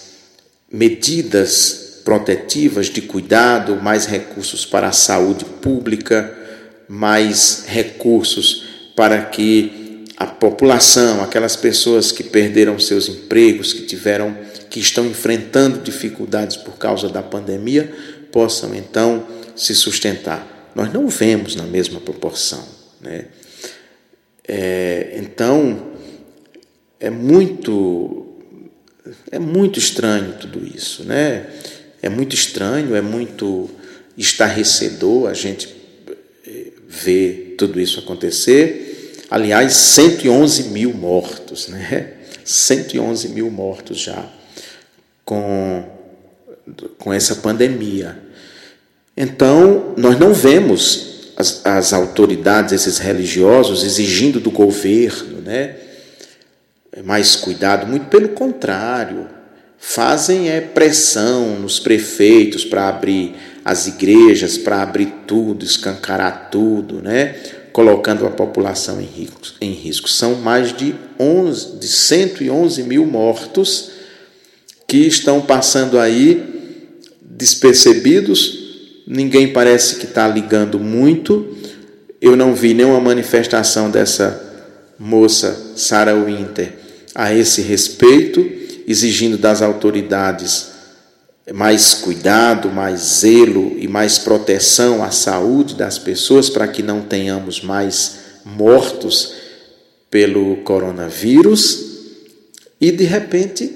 [0.72, 6.36] medidas protetivas de cuidado, mais recursos para a saúde pública,
[6.88, 14.36] mais recursos para que a população, aquelas pessoas que perderam seus empregos, que tiveram
[14.70, 17.92] que estão enfrentando dificuldades por causa da pandemia,
[18.32, 20.72] possam então se sustentar.
[20.76, 22.64] Nós não vemos na mesma proporção.
[23.02, 23.26] Né?
[24.48, 25.94] É, então,
[27.00, 28.29] é muito,
[29.32, 31.04] é muito estranho tudo isso.
[31.04, 31.46] Né?
[32.02, 33.70] É muito estranho, é muito
[34.18, 35.74] estarrecedor a gente
[36.46, 39.16] é, ver tudo isso acontecer.
[39.30, 42.14] Aliás, 111 mil mortos, né?
[42.44, 44.28] 111 mil mortos já
[45.24, 45.84] com,
[46.98, 48.18] com essa pandemia.
[49.16, 55.76] Então, nós não vemos as, as autoridades, esses religiosos, exigindo do governo né,
[57.04, 59.28] mais cuidado, muito pelo contrário,
[59.78, 67.36] fazem é pressão nos prefeitos para abrir as igrejas, para abrir tudo, escancarar tudo, né?
[67.72, 69.56] colocando a população em risco.
[69.62, 70.10] Em risco.
[70.10, 73.92] São mais de, 11, de 111 mil mortos
[74.88, 76.44] que estão passando aí
[77.22, 81.56] despercebidos, ninguém parece que está ligando muito.
[82.20, 84.48] Eu não vi nenhuma manifestação dessa
[85.00, 86.79] moça Sarah Winter
[87.14, 88.46] a esse respeito,
[88.88, 90.70] exigindo das autoridades
[91.54, 97.62] mais cuidado, mais zelo e mais proteção à saúde das pessoas para que não tenhamos
[97.62, 99.34] mais mortos
[100.10, 101.86] pelo coronavírus.
[102.80, 103.72] E de repente,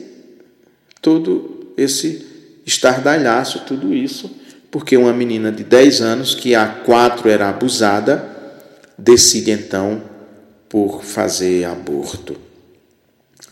[1.02, 2.26] todo esse
[2.66, 4.32] estardalhaço, tudo isso,
[4.72, 8.24] porque uma menina de 10 anos, que há quatro era abusada,
[8.98, 10.02] decide então
[10.70, 12.36] por fazer aborto.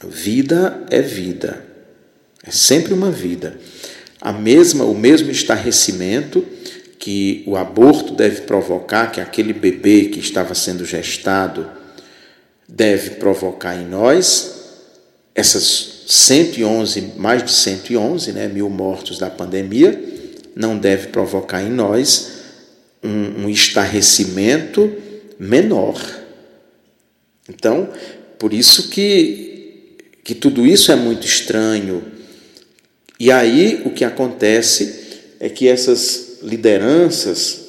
[0.08, 1.64] Vida é vida,
[2.44, 3.60] é sempre uma vida
[4.22, 6.46] a mesma, o mesmo estarrecimento
[7.00, 11.68] que o aborto deve provocar, que aquele bebê que estava sendo gestado
[12.68, 14.62] deve provocar em nós,
[15.34, 20.00] essas 111, mais de 111 né, mil mortos da pandemia,
[20.56, 22.32] não deve provocar em nós
[23.04, 24.94] um, um estarrecimento
[25.40, 26.00] menor.
[27.50, 27.90] Então,
[28.38, 29.41] por isso que,
[30.32, 32.06] que tudo isso é muito estranho.
[33.20, 37.60] E aí o que acontece é que essas lideranças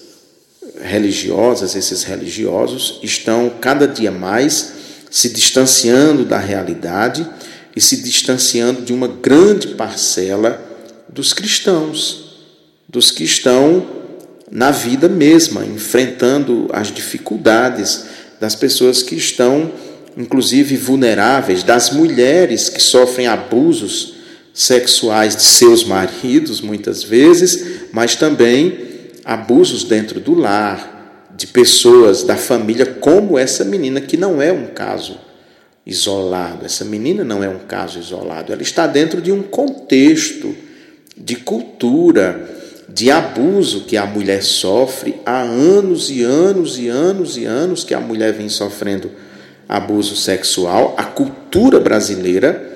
[0.80, 4.74] religiosas, esses religiosos, estão cada dia mais
[5.10, 7.28] se distanciando da realidade
[7.74, 10.62] e se distanciando de uma grande parcela
[11.08, 12.36] dos cristãos,
[12.88, 13.84] dos que estão
[14.48, 18.04] na vida mesma, enfrentando as dificuldades
[18.38, 19.72] das pessoas que estão,
[20.16, 24.14] inclusive, vulneráveis, das mulheres que sofrem abusos
[24.52, 28.78] sexuais de seus maridos, muitas vezes, mas também
[29.24, 34.66] abusos dentro do lar, de pessoas da família, como essa menina, que não é um
[34.66, 35.18] caso
[35.86, 36.64] isolado.
[36.66, 40.54] Essa menina não é um caso isolado, ela está dentro de um contexto
[41.16, 42.48] de cultura,
[42.88, 47.94] de abuso que a mulher sofre há anos e anos e anos e anos que
[47.94, 49.10] a mulher vem sofrendo
[49.68, 50.94] abuso sexual.
[50.96, 52.70] A cultura brasileira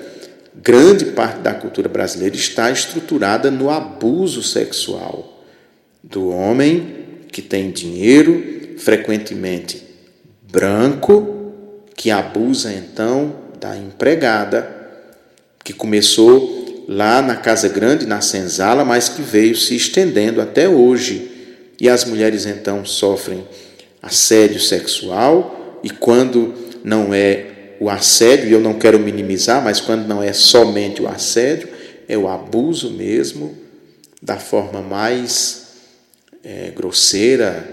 [0.61, 5.43] grande parte da cultura brasileira está estruturada no abuso sexual
[6.03, 6.95] do homem
[7.31, 9.83] que tem dinheiro, frequentemente
[10.51, 11.53] branco,
[11.95, 14.75] que abusa então da empregada,
[15.63, 21.31] que começou lá na Casa Grande, na senzala, mas que veio se estendendo até hoje.
[21.79, 23.45] E as mulheres então sofrem
[24.01, 26.53] assédio sexual e quando
[26.87, 31.07] não é o assédio, e eu não quero minimizar, mas quando não é somente o
[31.07, 31.67] assédio,
[32.07, 33.57] é o abuso mesmo,
[34.21, 35.67] da forma mais
[36.41, 37.67] é, grosseira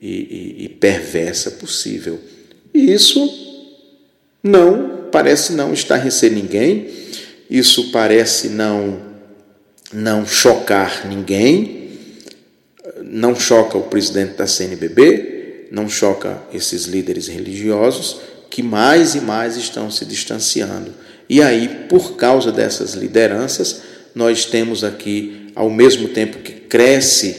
[0.00, 2.20] e, e, e perversa possível.
[2.74, 3.26] E isso
[4.42, 6.90] não parece não estarrecer ninguém,
[7.48, 9.08] isso parece não
[9.92, 11.88] não chocar ninguém,
[13.02, 15.39] não choca o presidente da CNBB,
[15.70, 20.92] não choca esses líderes religiosos que mais e mais estão se distanciando.
[21.28, 23.82] E aí, por causa dessas lideranças,
[24.14, 27.36] nós temos aqui, ao mesmo tempo que cresce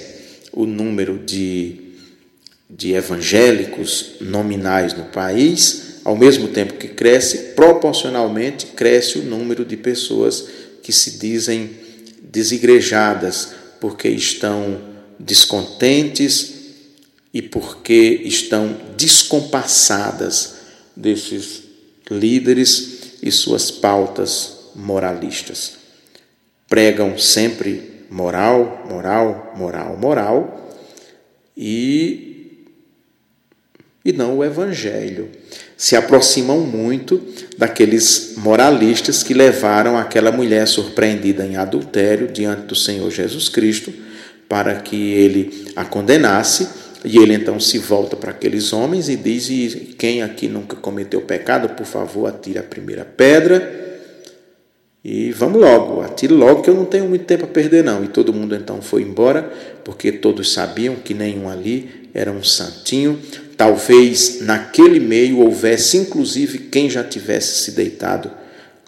[0.53, 1.75] o número de,
[2.69, 9.75] de evangélicos nominais no país, ao mesmo tempo que cresce, proporcionalmente cresce o número de
[9.75, 10.47] pessoas
[10.81, 11.71] que se dizem
[12.23, 14.79] desigrejadas porque estão
[15.19, 16.60] descontentes
[17.33, 20.55] e porque estão descompassadas
[20.95, 21.63] desses
[22.09, 25.73] líderes e suas pautas moralistas.
[26.67, 30.77] Pregam sempre moral, moral, moral, moral
[31.55, 32.27] e
[34.03, 35.29] e não o evangelho
[35.77, 37.21] se aproximam muito
[37.57, 43.91] daqueles moralistas que levaram aquela mulher surpreendida em adultério diante do Senhor Jesus Cristo
[44.47, 46.67] para que ele a condenasse.
[47.03, 51.21] E ele então se volta para aqueles homens e diz: e Quem aqui nunca cometeu
[51.21, 53.79] pecado, por favor, atire a primeira pedra.
[55.03, 58.03] E vamos logo, atire logo que eu não tenho muito tempo a perder, não.
[58.03, 59.51] E todo mundo então foi embora,
[59.83, 63.19] porque todos sabiam que nenhum ali era um santinho,
[63.61, 68.31] Talvez naquele meio houvesse inclusive quem já tivesse se deitado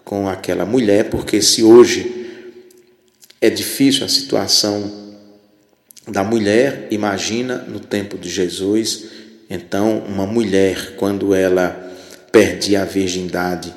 [0.04, 2.26] com aquela mulher, porque se hoje
[3.40, 5.03] é difícil a situação
[6.06, 9.04] da mulher, imagina no tempo de Jesus,
[9.48, 11.92] então uma mulher quando ela
[12.30, 13.72] perdia a virgindade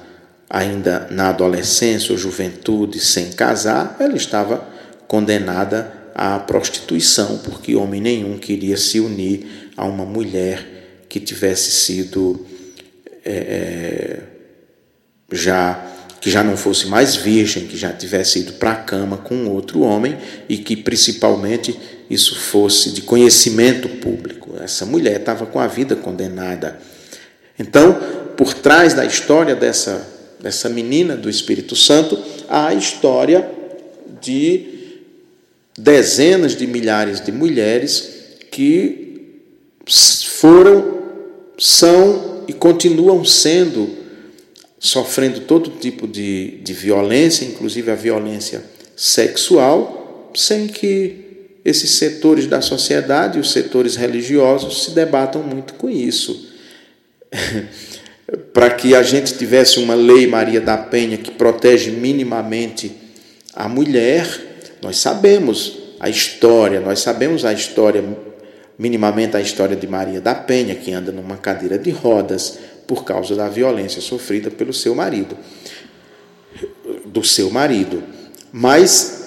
[0.50, 4.68] ainda na adolescência ou juventude sem casar, ela estava
[5.08, 12.46] condenada à prostituição, porque homem nenhum queria se unir a uma mulher que tivesse sido
[13.24, 14.20] é,
[15.32, 19.48] já que já não fosse mais virgem, que já tivesse ido para a cama com
[19.48, 20.18] outro homem
[20.50, 21.78] e que principalmente
[22.10, 24.56] isso fosse de conhecimento público.
[24.62, 26.80] Essa mulher estava com a vida condenada.
[27.60, 27.94] Então,
[28.36, 30.08] por trás da história dessa,
[30.40, 33.50] dessa menina do Espírito Santo, há a história
[34.22, 34.78] de
[35.78, 38.10] dezenas de milhares de mulheres
[38.52, 39.08] que
[40.40, 40.98] foram
[41.58, 43.90] são e continuam sendo,
[44.80, 48.64] sofrendo todo tipo de, de violência, inclusive a violência
[48.96, 51.26] sexual, sem que
[51.66, 56.54] esses setores da sociedade, os setores religiosos, se debatam muito com isso.
[58.54, 62.92] Para que a gente tivesse uma lei Maria da Penha que protege minimamente
[63.54, 64.28] a mulher,
[64.82, 68.04] nós sabemos a história, nós sabemos a história
[68.78, 73.36] minimamente a história de Maria da Penha, que anda numa cadeira de rodas por causa
[73.36, 75.38] da violência sofrida pelo seu marido,
[77.06, 78.02] do seu marido.
[78.52, 79.26] Mas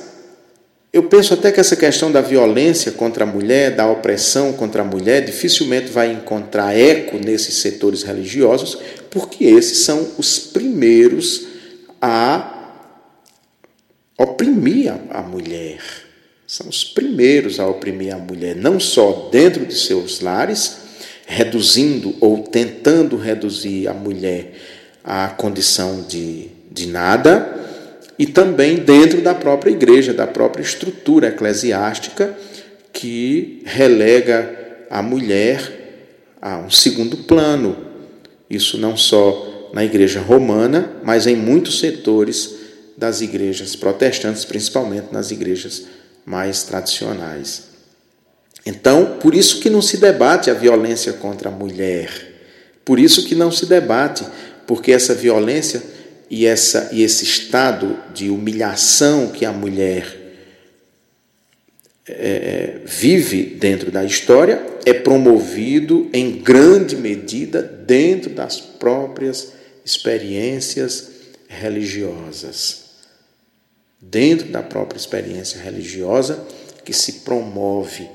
[0.93, 4.85] eu penso até que essa questão da violência contra a mulher, da opressão contra a
[4.85, 8.79] mulher, dificilmente vai encontrar eco nesses setores religiosos,
[9.11, 11.47] porque esses são os primeiros
[12.01, 12.57] a
[14.19, 15.81] oprimir a mulher
[16.51, 20.79] são os primeiros a oprimir a mulher, não só dentro de seus lares,
[21.31, 24.53] reduzindo ou tentando reduzir a mulher
[25.05, 27.57] à condição de, de nada,
[28.19, 32.37] e também dentro da própria igreja, da própria estrutura eclesiástica,
[32.93, 34.59] que relega
[34.91, 37.77] a mulher a um segundo plano.
[38.51, 42.57] Isso não só na igreja romana, mas em muitos setores
[42.97, 45.85] das igrejas protestantes, principalmente nas igrejas
[46.27, 47.70] mais tradicionais.
[48.65, 52.11] Então, por isso que não se debate a violência contra a mulher.
[52.85, 54.25] Por isso que não se debate,
[54.67, 55.83] porque essa violência
[56.31, 60.17] e, essa, e esse estado de humilhação que a mulher
[62.07, 69.53] é, vive dentro da história é promovido em grande medida dentro das próprias
[69.85, 71.11] experiências
[71.49, 72.91] religiosas
[74.01, 76.43] dentro da própria experiência religiosa
[76.85, 78.09] que se promove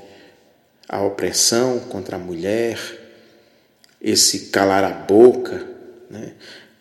[0.88, 2.78] a opressão contra a mulher,
[4.00, 5.66] esse calar a boca.
[6.10, 6.32] Né?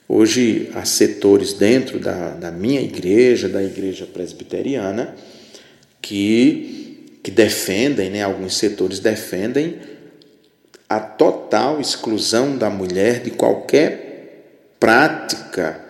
[0.08, 5.16] Hoje há setores dentro da, da minha igreja, da igreja presbiteriana,
[6.02, 8.22] que, que defendem, né?
[8.22, 9.80] alguns setores defendem
[10.88, 15.84] a total exclusão da mulher de qualquer prática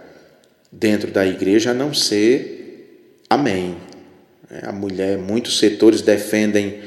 [0.72, 3.76] dentro da igreja, a não ser amém.
[4.50, 6.80] É, a mulher, muitos setores defendem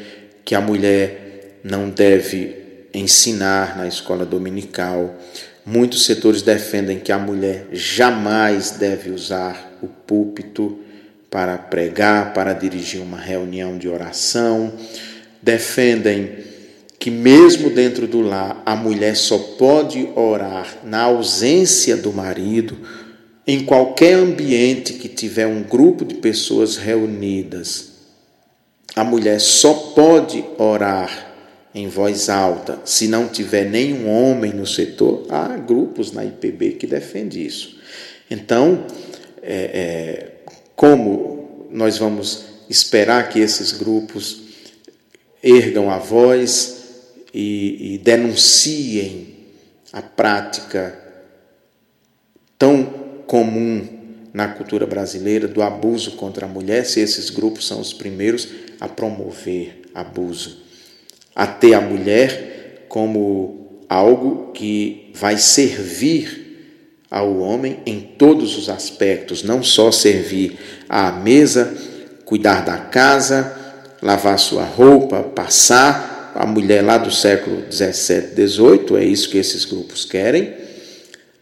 [0.49, 2.57] que a mulher não deve
[2.94, 5.14] ensinar na escola dominical.
[5.62, 10.78] Muitos setores defendem que a mulher jamais deve usar o púlpito
[11.30, 14.72] para pregar, para dirigir uma reunião de oração.
[15.42, 16.38] Defendem
[16.99, 22.74] que, mesmo dentro do lar, a mulher só pode orar na ausência do marido,
[23.46, 27.97] em qualquer ambiente que tiver um grupo de pessoas reunidas.
[28.99, 31.32] A mulher só pode orar
[31.72, 35.24] em voz alta se não tiver nenhum homem no setor.
[35.28, 37.78] Há grupos na IPB que defendem isso.
[38.28, 38.84] Então,
[39.40, 40.32] é, é,
[40.74, 44.40] como nós vamos esperar que esses grupos
[45.44, 46.82] ergam a voz
[47.32, 49.28] e, e denunciem
[49.92, 50.99] a prática
[52.59, 52.82] tão
[53.28, 53.97] comum
[54.39, 58.47] na cultura brasileira do abuso contra a mulher, se esses grupos são os primeiros
[58.80, 60.59] a promover abuso,
[61.34, 69.43] a ter a mulher como algo que vai servir ao homem em todos os aspectos,
[69.43, 70.57] não só servir
[70.89, 71.76] à mesa,
[72.24, 73.57] cuidar da casa,
[74.01, 76.32] lavar sua roupa, passar.
[76.36, 80.55] A mulher lá do século 17, 18, é isso que esses grupos querem,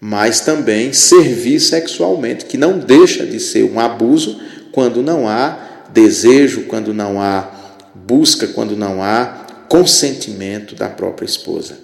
[0.00, 4.40] mas também servir sexualmente, que não deixa de ser um abuso
[4.72, 7.50] quando não há desejo, quando não há
[7.94, 11.78] busca, quando não há consentimento da própria esposa.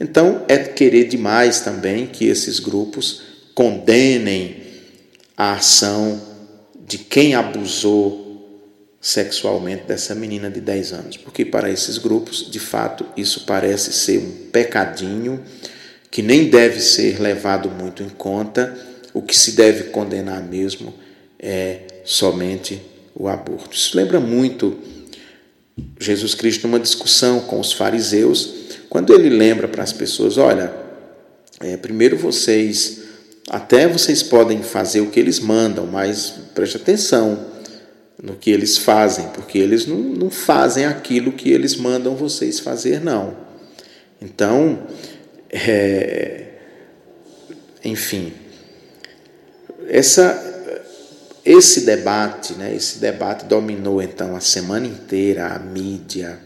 [0.00, 3.22] Então, é querer demais também que esses grupos
[3.54, 4.62] condenem
[5.36, 6.20] a ação
[6.86, 8.28] de quem abusou
[9.00, 14.18] sexualmente dessa menina de 10 anos, porque para esses grupos, de fato, isso parece ser
[14.18, 15.42] um pecadinho
[16.10, 18.76] que nem deve ser levado muito em conta.
[19.12, 20.94] O que se deve condenar mesmo
[21.38, 22.80] é somente
[23.14, 23.74] o aborto.
[23.76, 24.78] Isso lembra muito
[25.98, 28.54] Jesus Cristo numa discussão com os fariseus,
[28.88, 30.72] quando ele lembra para as pessoas: olha,
[31.60, 33.00] é, primeiro vocês,
[33.48, 37.46] até vocês podem fazer o que eles mandam, mas preste atenção
[38.20, 43.00] no que eles fazem, porque eles não, não fazem aquilo que eles mandam vocês fazer,
[43.00, 43.36] não.
[44.20, 44.86] Então,
[45.50, 46.44] é,
[47.84, 48.32] enfim,
[49.88, 50.82] essa,
[51.44, 56.38] esse debate, né, esse debate dominou então a semana inteira a mídia,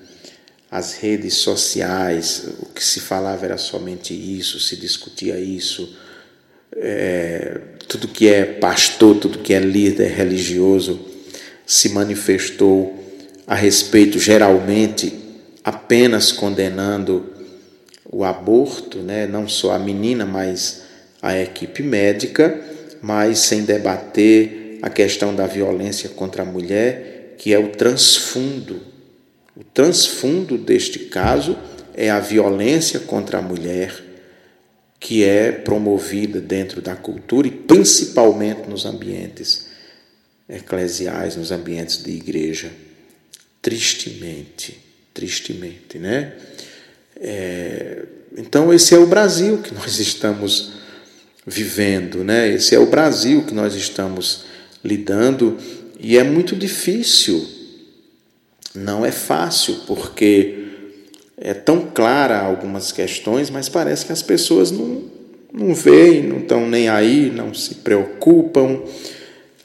[0.70, 5.96] as redes sociais, o que se falava era somente isso, se discutia isso,
[6.76, 10.98] é, tudo que é pastor, tudo que é líder religioso
[11.66, 12.98] se manifestou
[13.46, 15.12] a respeito, geralmente,
[15.64, 17.31] apenas condenando
[18.12, 19.26] o aborto, né?
[19.26, 20.82] não só a menina, mas
[21.22, 22.60] a equipe médica,
[23.00, 28.82] mas sem debater a questão da violência contra a mulher, que é o transfundo.
[29.56, 31.58] O transfundo deste caso
[31.94, 33.94] é a violência contra a mulher,
[35.00, 39.68] que é promovida dentro da cultura e principalmente nos ambientes
[40.48, 42.70] eclesiais, nos ambientes de igreja.
[43.60, 44.78] Tristemente,
[45.14, 46.34] tristemente, né?
[47.22, 48.02] É,
[48.36, 50.72] então, esse é o Brasil que nós estamos
[51.46, 52.48] vivendo, né?
[52.48, 54.44] Esse é o Brasil que nós estamos
[54.84, 55.56] lidando
[56.00, 57.46] e é muito difícil,
[58.74, 60.66] não é fácil, porque
[61.36, 65.02] é tão clara algumas questões, mas parece que as pessoas não,
[65.52, 68.82] não veem, não estão nem aí, não se preocupam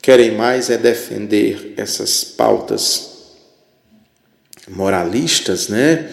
[0.08, 3.10] querem mais é defender essas pautas
[4.66, 6.10] moralistas, né?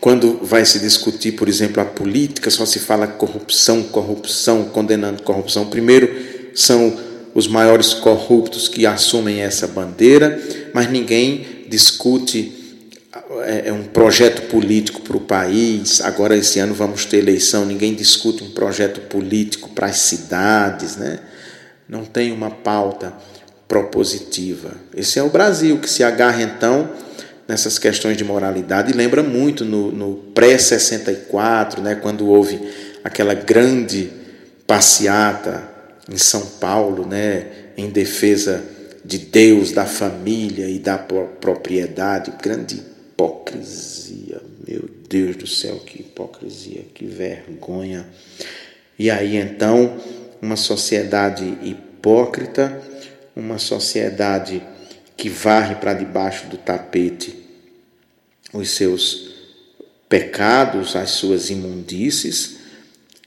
[0.00, 5.66] Quando vai se discutir, por exemplo, a política, só se fala corrupção, corrupção, condenando corrupção.
[5.66, 6.14] Primeiro
[6.54, 6.96] são
[7.34, 10.40] os maiores corruptos que assumem essa bandeira,
[10.72, 12.52] mas ninguém discute
[13.44, 16.00] é, é um projeto político para o país.
[16.00, 21.18] Agora, esse ano, vamos ter eleição, ninguém discute um projeto político para as cidades, né?
[21.88, 23.14] não tem uma pauta
[23.68, 24.72] propositiva.
[24.94, 26.90] Esse é o Brasil que se agarra então
[27.48, 32.60] nessas questões de moralidade e lembra muito no, no pré-64, né, quando houve
[33.04, 34.10] aquela grande
[34.66, 35.62] passeata
[36.10, 38.62] em São Paulo, né, em defesa
[39.04, 42.32] de Deus, da família e da propriedade.
[42.42, 48.06] Grande hipocrisia, meu Deus do céu, que hipocrisia, que vergonha.
[48.98, 49.96] E aí então
[50.40, 52.80] uma sociedade hipócrita,
[53.34, 54.62] uma sociedade
[55.16, 57.34] que varre para debaixo do tapete
[58.52, 59.34] os seus
[60.08, 62.56] pecados, as suas imundícies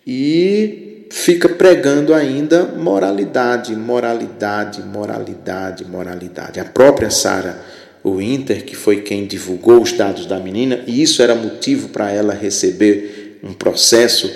[0.06, 6.60] e fica pregando ainda moralidade, moralidade, moralidade, moralidade.
[6.60, 7.62] A própria Sara
[8.04, 12.34] Winter, que foi quem divulgou os dados da menina, e isso era motivo para ela
[12.34, 14.32] receber um processo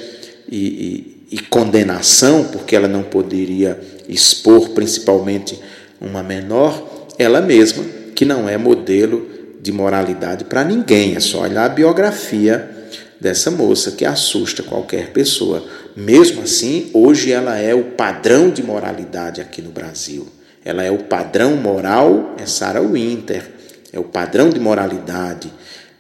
[0.52, 0.58] e,
[1.32, 5.60] e, e condenação, porque ela não poderia expor principalmente
[6.02, 7.84] uma menor, ela mesma,
[8.16, 9.30] que não é modelo
[9.62, 12.70] de moralidade para ninguém, é só olhar a biografia
[13.20, 15.64] dessa moça que assusta qualquer pessoa.
[15.96, 20.28] Mesmo assim, hoje ela é o padrão de moralidade aqui no Brasil.
[20.66, 23.44] Ela é o padrão moral, é Sarah Winter,
[23.92, 25.52] é o padrão de moralidade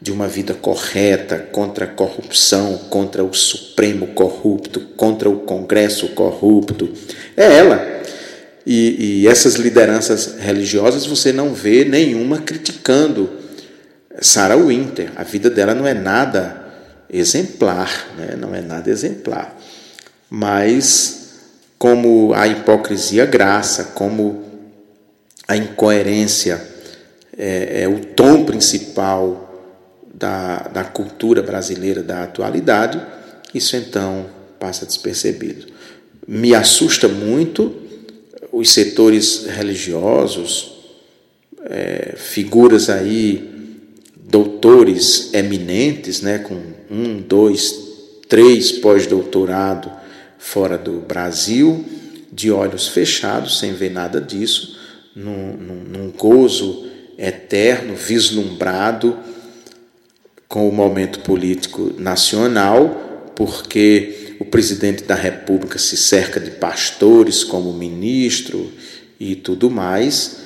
[0.01, 6.91] de uma vida correta contra a corrupção, contra o Supremo corrupto, contra o Congresso corrupto.
[7.37, 8.01] É ela.
[8.65, 13.29] E, e essas lideranças religiosas você não vê nenhuma criticando
[14.21, 15.11] Sarah Winter.
[15.15, 16.63] A vida dela não é nada
[17.09, 18.35] exemplar, né?
[18.37, 19.57] não é nada exemplar.
[20.29, 21.23] Mas
[21.77, 24.43] como a hipocrisia graça, como
[25.47, 26.61] a incoerência
[27.37, 29.43] é, é o tom principal
[30.13, 33.01] da, da cultura brasileira da atualidade,
[33.53, 34.25] isso então
[34.59, 35.67] passa despercebido.
[36.25, 37.82] Me assusta muito
[38.53, 40.73] os setores religiosos,
[41.65, 43.49] é, figuras aí,
[44.15, 47.75] doutores eminentes, né, com um, dois,
[48.29, 49.91] três pós-doutorado
[50.37, 51.83] fora do Brasil,
[52.31, 54.77] de olhos fechados, sem ver nada disso,
[55.15, 56.85] num, num, num gozo
[57.17, 59.17] eterno, vislumbrado
[60.47, 67.73] com o momento político nacional, porque o presidente da República se cerca de pastores como
[67.73, 68.71] ministro
[69.19, 70.37] e tudo mais,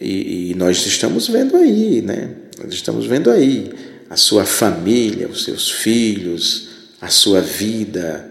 [0.00, 2.30] e, e nós estamos vendo aí, né?
[2.62, 3.72] Nós estamos vendo aí
[4.08, 6.68] a sua família, os seus filhos,
[7.00, 8.30] a sua vida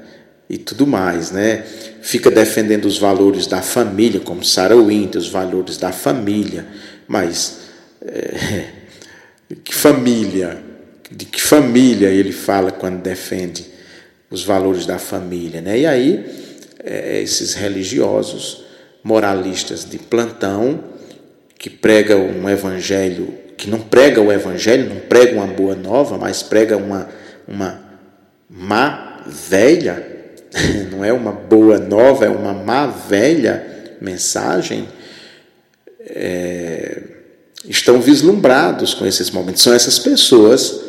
[0.49, 1.66] e tudo mais, né?
[2.02, 6.66] Fica defendendo os valores da família, como Sarah Winter, os valores da família,
[7.08, 7.58] mas
[8.02, 8.66] é,
[9.64, 10.62] que família,
[11.10, 13.66] de que família ele fala quando defende
[14.32, 15.79] os valores da família, né?
[15.79, 16.25] E aí
[16.84, 18.63] é, esses religiosos
[19.03, 20.84] moralistas de plantão
[21.59, 26.41] que pregam um evangelho que não prega o evangelho, não prega uma boa nova, mas
[26.41, 27.07] prega uma
[27.47, 27.79] uma
[28.49, 30.05] má velha,
[30.91, 34.88] não é uma boa nova, é uma má velha mensagem.
[35.99, 37.03] É,
[37.67, 39.61] estão vislumbrados com esses momentos.
[39.61, 40.82] São essas pessoas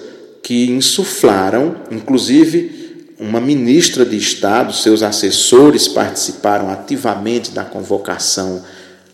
[0.42, 2.81] que insuflaram, inclusive
[3.18, 8.64] uma ministra de Estado, seus assessores participaram ativamente da convocação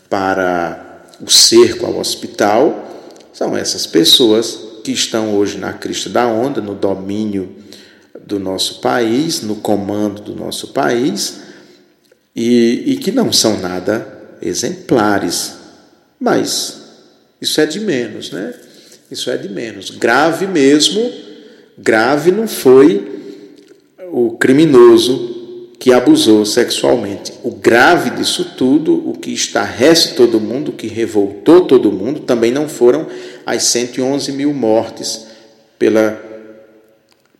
[0.09, 2.87] para o cerco ao hospital.
[3.33, 7.55] São essas pessoas que estão hoje na crista da onda, no domínio
[8.25, 11.41] do nosso país, no comando do nosso país,
[12.35, 15.53] e, e que não são nada exemplares,
[16.19, 16.79] mas
[17.41, 18.53] isso é de menos, né?
[19.09, 19.89] Isso é de menos.
[19.89, 21.11] Grave mesmo,
[21.77, 23.28] grave não foi
[24.11, 25.37] o criminoso
[25.79, 27.33] que abusou sexualmente.
[27.41, 32.51] O grave disso tudo, o que estarrece todo mundo, o que revoltou todo mundo, também
[32.51, 33.07] não foram
[33.45, 35.27] as 111 mil mortes
[35.77, 36.21] pela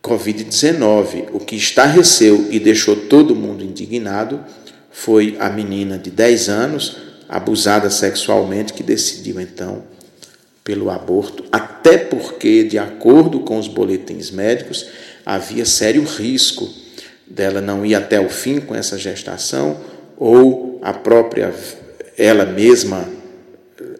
[0.01, 1.25] Covid-19.
[1.33, 4.39] O que estarreceu e deixou todo mundo indignado
[4.89, 6.97] foi a menina de 10 anos,
[7.27, 9.83] abusada sexualmente, que decidiu então
[10.63, 14.87] pelo aborto, até porque, de acordo com os boletins médicos,
[15.35, 16.67] havia sério risco
[17.27, 19.79] dela não ir até o fim com essa gestação
[20.17, 21.53] ou a própria
[22.17, 23.07] ela mesma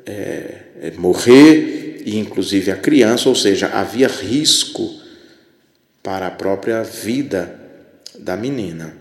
[0.06, 4.90] é, é, morrer e inclusive a criança, ou seja, havia risco
[6.02, 7.60] para a própria vida
[8.18, 8.96] da menina.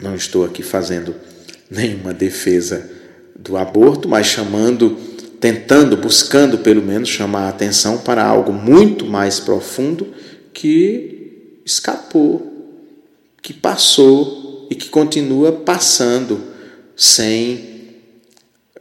[0.00, 1.14] Não estou aqui fazendo
[1.70, 2.88] nenhuma defesa
[3.38, 4.96] do aborto, mas chamando,
[5.38, 10.14] tentando, buscando pelo menos chamar a atenção para algo muito mais profundo
[10.58, 12.48] que escapou
[13.40, 16.42] que passou e que continua passando
[16.96, 17.94] sem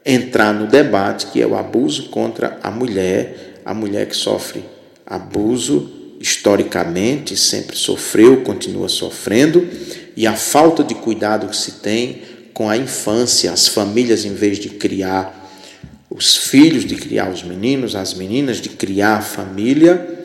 [0.03, 4.65] entrar no debate, que é o abuso contra a mulher, a mulher que sofre
[5.05, 9.67] abuso historicamente sempre sofreu, continua sofrendo,
[10.15, 12.23] e a falta de cuidado que se tem
[12.55, 15.47] com a infância, as famílias em vez de criar
[16.09, 20.16] os filhos, de criar os meninos, as meninas de criar a família,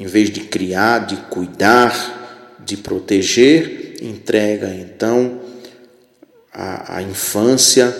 [0.00, 5.42] em vez de criar, de cuidar, de proteger, entrega então
[6.50, 7.94] a, a infância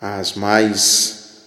[0.00, 1.40] às mais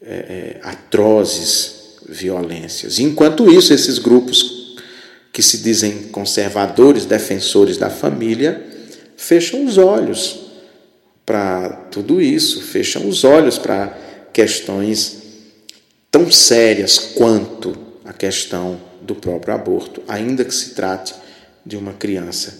[0.00, 3.00] é, é, atrozes violências.
[3.00, 4.76] Enquanto isso, esses grupos
[5.32, 8.64] que se dizem conservadores, defensores da família,
[9.16, 10.38] fecham os olhos
[11.26, 13.98] para tudo isso, fecham os olhos para
[14.32, 15.19] questões
[16.10, 21.14] tão sérias quanto a questão do próprio aborto, ainda que se trate
[21.64, 22.58] de uma criança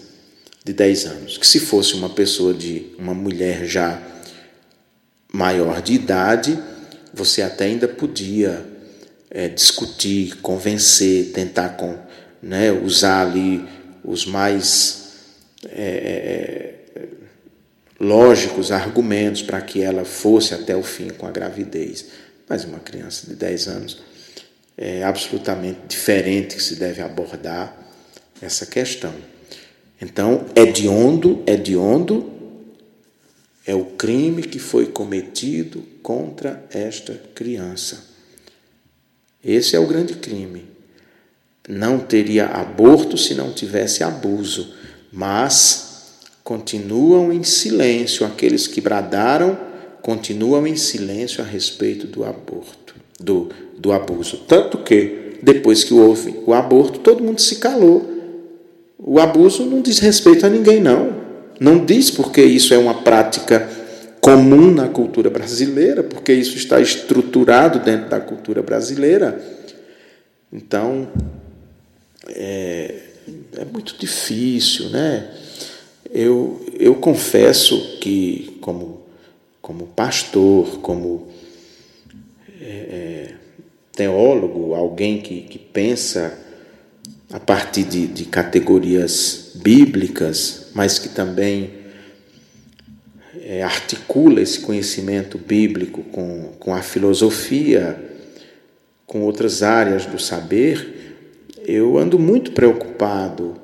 [0.63, 1.37] de 10 anos.
[1.37, 4.01] Que se fosse uma pessoa de uma mulher já
[5.31, 6.57] maior de idade,
[7.13, 8.65] você até ainda podia
[9.29, 11.97] é, discutir, convencer, tentar com,
[12.41, 13.65] né, usar ali
[14.03, 15.01] os mais
[15.65, 16.73] é,
[17.99, 22.05] lógicos argumentos para que ela fosse até o fim com a gravidez.
[22.51, 24.01] Mas uma criança de 10 anos
[24.77, 27.73] é absolutamente diferente que se deve abordar
[28.41, 29.13] essa questão.
[30.01, 32.29] Então, é de ondo, é de ondo
[33.65, 38.03] é o crime que foi cometido contra esta criança.
[39.41, 40.65] Esse é o grande crime.
[41.69, 44.75] Não teria aborto se não tivesse abuso,
[45.09, 49.70] mas continuam em silêncio aqueles que bradaram,
[50.01, 54.37] continuam em silêncio a respeito do aborto, do, do abuso.
[54.47, 58.09] Tanto que, depois que houve o aborto, todo mundo se calou.
[58.97, 61.21] O abuso não diz respeito a ninguém, não.
[61.59, 63.69] Não diz porque isso é uma prática
[64.19, 69.41] comum na cultura brasileira, porque isso está estruturado dentro da cultura brasileira.
[70.53, 71.07] Então,
[72.27, 72.95] é,
[73.57, 75.29] é muito difícil, né?
[76.13, 79.00] Eu, eu confesso que, como,
[79.71, 81.29] como pastor, como
[82.59, 83.33] é, é
[83.93, 86.37] teólogo, alguém que, que pensa
[87.31, 91.71] a partir de, de categorias bíblicas, mas que também
[93.39, 97.97] é, articula esse conhecimento bíblico com, com a filosofia,
[99.05, 101.15] com outras áreas do saber,
[101.65, 103.55] eu ando muito preocupado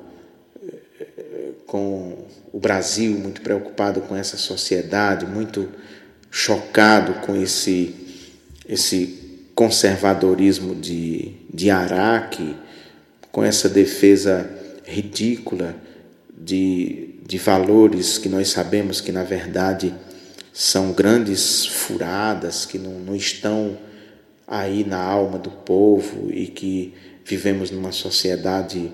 [0.66, 2.16] é, com
[2.52, 5.68] o Brasil, muito preocupado com essa sociedade, muito
[6.30, 7.94] chocado com esse,
[8.68, 12.54] esse conservadorismo de, de Araque
[13.32, 14.50] com essa defesa
[14.84, 15.76] ridícula
[16.36, 19.94] de, de valores que nós sabemos que, na verdade,
[20.52, 23.76] são grandes furadas, que não, não estão
[24.46, 28.90] aí na alma do povo e que vivemos numa sociedade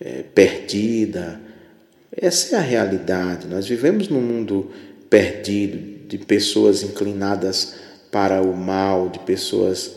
[0.00, 1.40] é, perdida.
[2.10, 3.46] Essa é a realidade.
[3.46, 4.70] Nós vivemos num mundo
[5.10, 7.74] perdido, de pessoas inclinadas
[8.10, 9.92] para o mal, de pessoas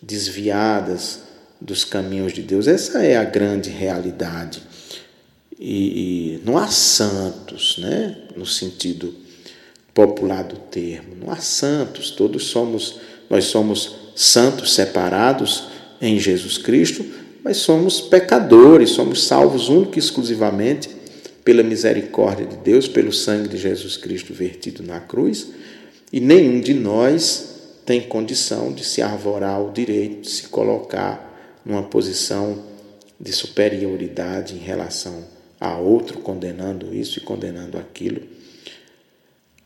[0.00, 1.20] desviadas
[1.60, 2.66] dos caminhos de Deus.
[2.66, 4.62] Essa é a grande realidade.
[5.58, 8.16] E, e, não há santos, né?
[8.34, 9.14] no sentido
[9.92, 11.14] popular do termo.
[11.14, 12.98] Não há santos, todos somos,
[13.28, 15.64] nós somos santos separados
[16.00, 17.04] em Jesus Cristo,
[17.44, 20.88] mas somos pecadores, somos salvos único e exclusivamente
[21.44, 25.48] pela misericórdia de Deus, pelo sangue de Jesus Cristo vertido na cruz,
[26.12, 27.50] e nenhum de nós
[27.86, 32.64] tem condição de se arvorar o direito de se colocar numa posição
[33.18, 35.24] de superioridade em relação
[35.60, 38.22] a outro, condenando isso e condenando aquilo,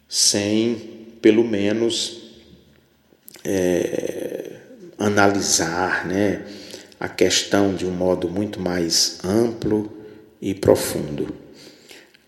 [0.08, 0.74] sem,
[1.20, 2.22] pelo menos,
[3.44, 4.52] é,
[4.98, 6.44] analisar né,
[6.98, 9.92] a questão de um modo muito mais amplo
[10.40, 11.43] e profundo.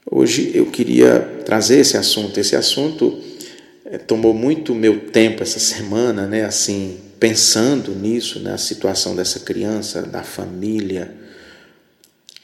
[0.09, 2.39] Hoje eu queria trazer esse assunto.
[2.39, 3.21] Esse assunto
[3.85, 10.03] é, tomou muito meu tempo essa semana, né, assim, pensando nisso, na situação dessa criança,
[10.03, 11.13] da família,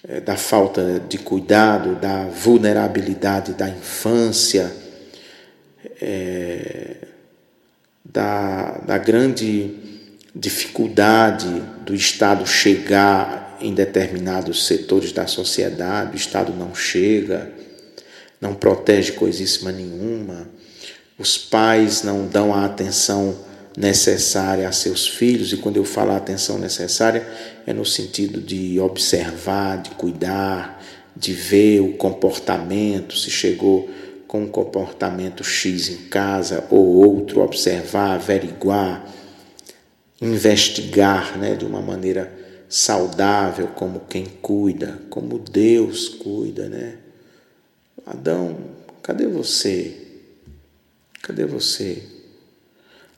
[0.09, 4.73] eh, da falta de cuidado, da vulnerabilidade da infância,
[6.01, 6.97] é,
[8.05, 9.71] da, da grande
[10.35, 17.51] dificuldade do Estado chegar em determinados setores da sociedade, o Estado não chega,
[18.41, 20.49] não protege coisíssima nenhuma,
[21.19, 23.37] os pais não dão a atenção
[23.77, 27.27] necessária a seus filhos, e quando eu falo atenção necessária,
[27.67, 30.83] é no sentido de observar, de cuidar,
[31.17, 33.89] de ver o comportamento, se chegou
[34.27, 39.07] com um comportamento X em casa ou outro, observar, averiguar,
[40.21, 42.42] investigar né, de uma maneira
[42.73, 46.71] saudável, como quem cuida, como Deus cuida.
[46.71, 46.97] Né?
[48.07, 48.57] Adão,
[49.03, 49.95] cadê você?
[51.21, 52.03] Cadê você?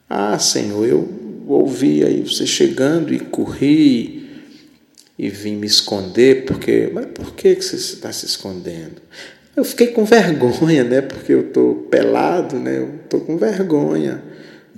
[0.09, 1.09] Ah, Senhor, eu
[1.47, 4.43] ouvi aí você chegando e corri
[5.17, 6.89] e vim me esconder, porque.
[6.93, 9.01] Mas por que você está se escondendo?
[9.55, 10.99] Eu fiquei com vergonha, né?
[10.99, 12.77] Porque eu estou pelado, né?
[12.77, 14.21] Eu estou com vergonha.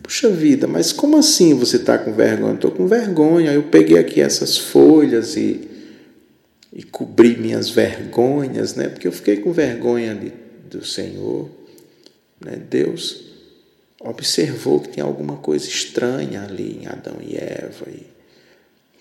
[0.08, 2.54] Puxa vida, mas como assim você está com vergonha?
[2.54, 3.52] Estou com vergonha.
[3.52, 5.68] Eu peguei aqui essas folhas e,
[6.72, 8.88] e cobri minhas vergonhas, né?
[8.88, 10.32] porque eu fiquei com vergonha de,
[10.70, 11.50] do Senhor.
[12.40, 12.56] Né?
[12.56, 13.26] Deus
[14.00, 17.90] observou que tinha alguma coisa estranha ali em Adão e Eva.
[17.90, 18.08] E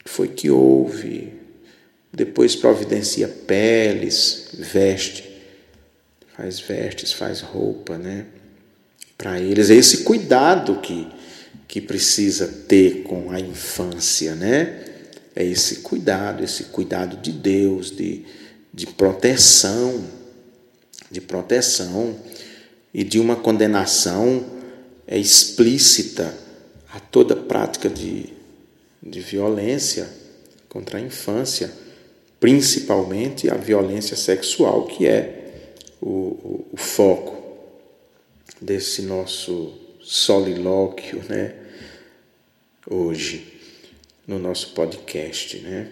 [0.06, 1.34] foi que houve.
[2.12, 5.22] Depois providencia peles, veste,
[6.36, 8.26] faz vestes, faz roupa, né?
[9.16, 11.06] Para eles é esse cuidado que
[11.68, 14.84] que precisa ter com a infância, né?
[15.34, 18.24] É esse cuidado, esse cuidado de Deus, de,
[18.72, 20.04] de proteção,
[21.10, 22.16] de proteção
[22.94, 24.44] e de uma condenação
[25.06, 26.34] é explícita
[26.90, 28.32] a toda prática de,
[29.02, 30.08] de violência
[30.68, 31.70] contra a infância,
[32.40, 35.52] principalmente a violência sexual, que é
[36.00, 37.45] o, o, o foco
[38.60, 41.54] desse nosso solilóquio, né?
[42.88, 43.60] Hoje,
[44.26, 45.88] no nosso podcast, né?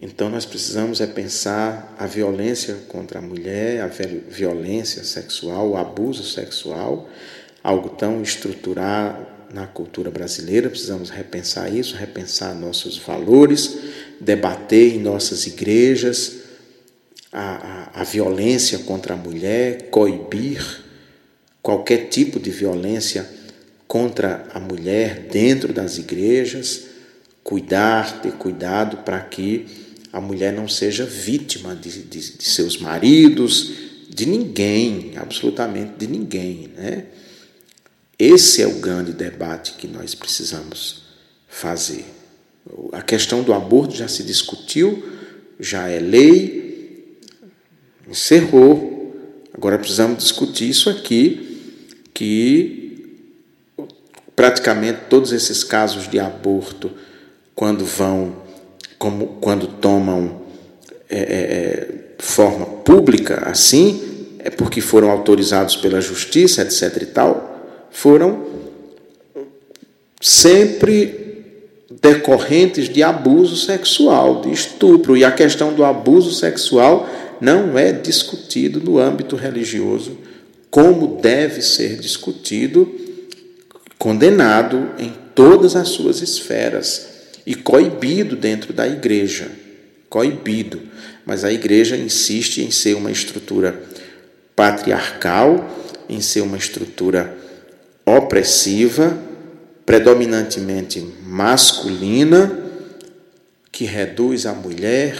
[0.00, 6.22] Então nós precisamos é pensar a violência contra a mulher, a violência sexual, o abuso
[6.22, 7.08] sexual,
[7.62, 13.78] algo tão estruturado na cultura brasileira, precisamos repensar isso, repensar nossos valores,
[14.20, 16.40] debater em nossas igrejas
[17.32, 20.85] a, a, a violência contra a mulher, coibir
[21.66, 23.28] qualquer tipo de violência
[23.88, 26.84] contra a mulher dentro das igrejas,
[27.42, 29.66] cuidar, ter cuidado para que
[30.12, 33.72] a mulher não seja vítima de, de, de seus maridos,
[34.08, 37.06] de ninguém, absolutamente de ninguém, né?
[38.16, 41.02] Esse é o grande debate que nós precisamos
[41.48, 42.04] fazer.
[42.92, 45.02] A questão do aborto já se discutiu,
[45.58, 47.18] já é lei,
[48.08, 48.94] encerrou.
[49.52, 51.45] Agora precisamos discutir isso aqui,
[52.16, 53.20] que
[54.34, 56.90] praticamente todos esses casos de aborto,
[57.54, 58.36] quando vão,
[58.98, 60.40] como, quando tomam
[61.10, 67.02] é, é, é forma pública assim, é porque foram autorizados pela justiça, etc.
[67.02, 67.54] e tal
[67.90, 68.46] foram
[70.18, 71.44] sempre
[72.00, 75.18] decorrentes de abuso sexual, de estupro.
[75.18, 77.06] E a questão do abuso sexual
[77.42, 80.16] não é discutido no âmbito religioso
[80.70, 82.92] como deve ser discutido,
[83.98, 87.08] condenado em todas as suas esferas
[87.46, 89.50] e coibido dentro da igreja.
[90.08, 90.80] Coibido.
[91.24, 93.80] Mas a igreja insiste em ser uma estrutura
[94.54, 95.68] patriarcal,
[96.08, 97.36] em ser uma estrutura
[98.04, 99.16] opressiva,
[99.84, 102.64] predominantemente masculina,
[103.70, 105.16] que reduz a mulher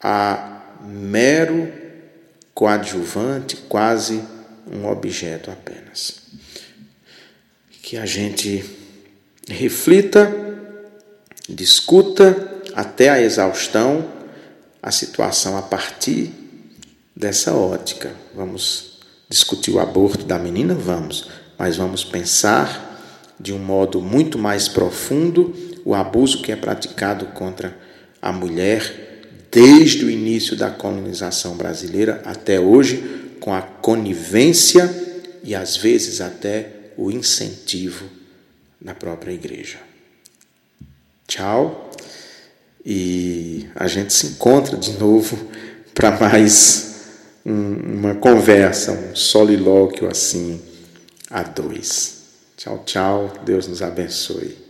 [0.00, 1.72] a mero
[2.52, 4.22] coadjuvante, quase
[4.70, 6.22] um objeto apenas.
[7.82, 8.64] Que a gente
[9.48, 10.32] reflita,
[11.48, 14.12] discuta até a exaustão
[14.82, 16.30] a situação a partir
[17.16, 18.12] dessa ótica.
[18.34, 18.98] Vamos
[19.28, 20.74] discutir o aborto da menina?
[20.74, 22.92] Vamos mas vamos pensar
[23.38, 25.54] de um modo muito mais profundo
[25.84, 27.76] o abuso que é praticado contra
[28.20, 34.88] a mulher desde o início da colonização brasileira até hoje, com a conivência
[35.42, 38.04] e às vezes até o incentivo
[38.80, 39.78] na própria igreja.
[41.26, 41.90] Tchau.
[42.84, 45.38] E a gente se encontra de novo
[45.94, 46.94] para mais
[47.44, 50.60] uma conversa, um solilóquio assim
[51.30, 52.22] a dois.
[52.56, 53.32] Tchau, tchau.
[53.44, 54.63] Deus nos abençoe.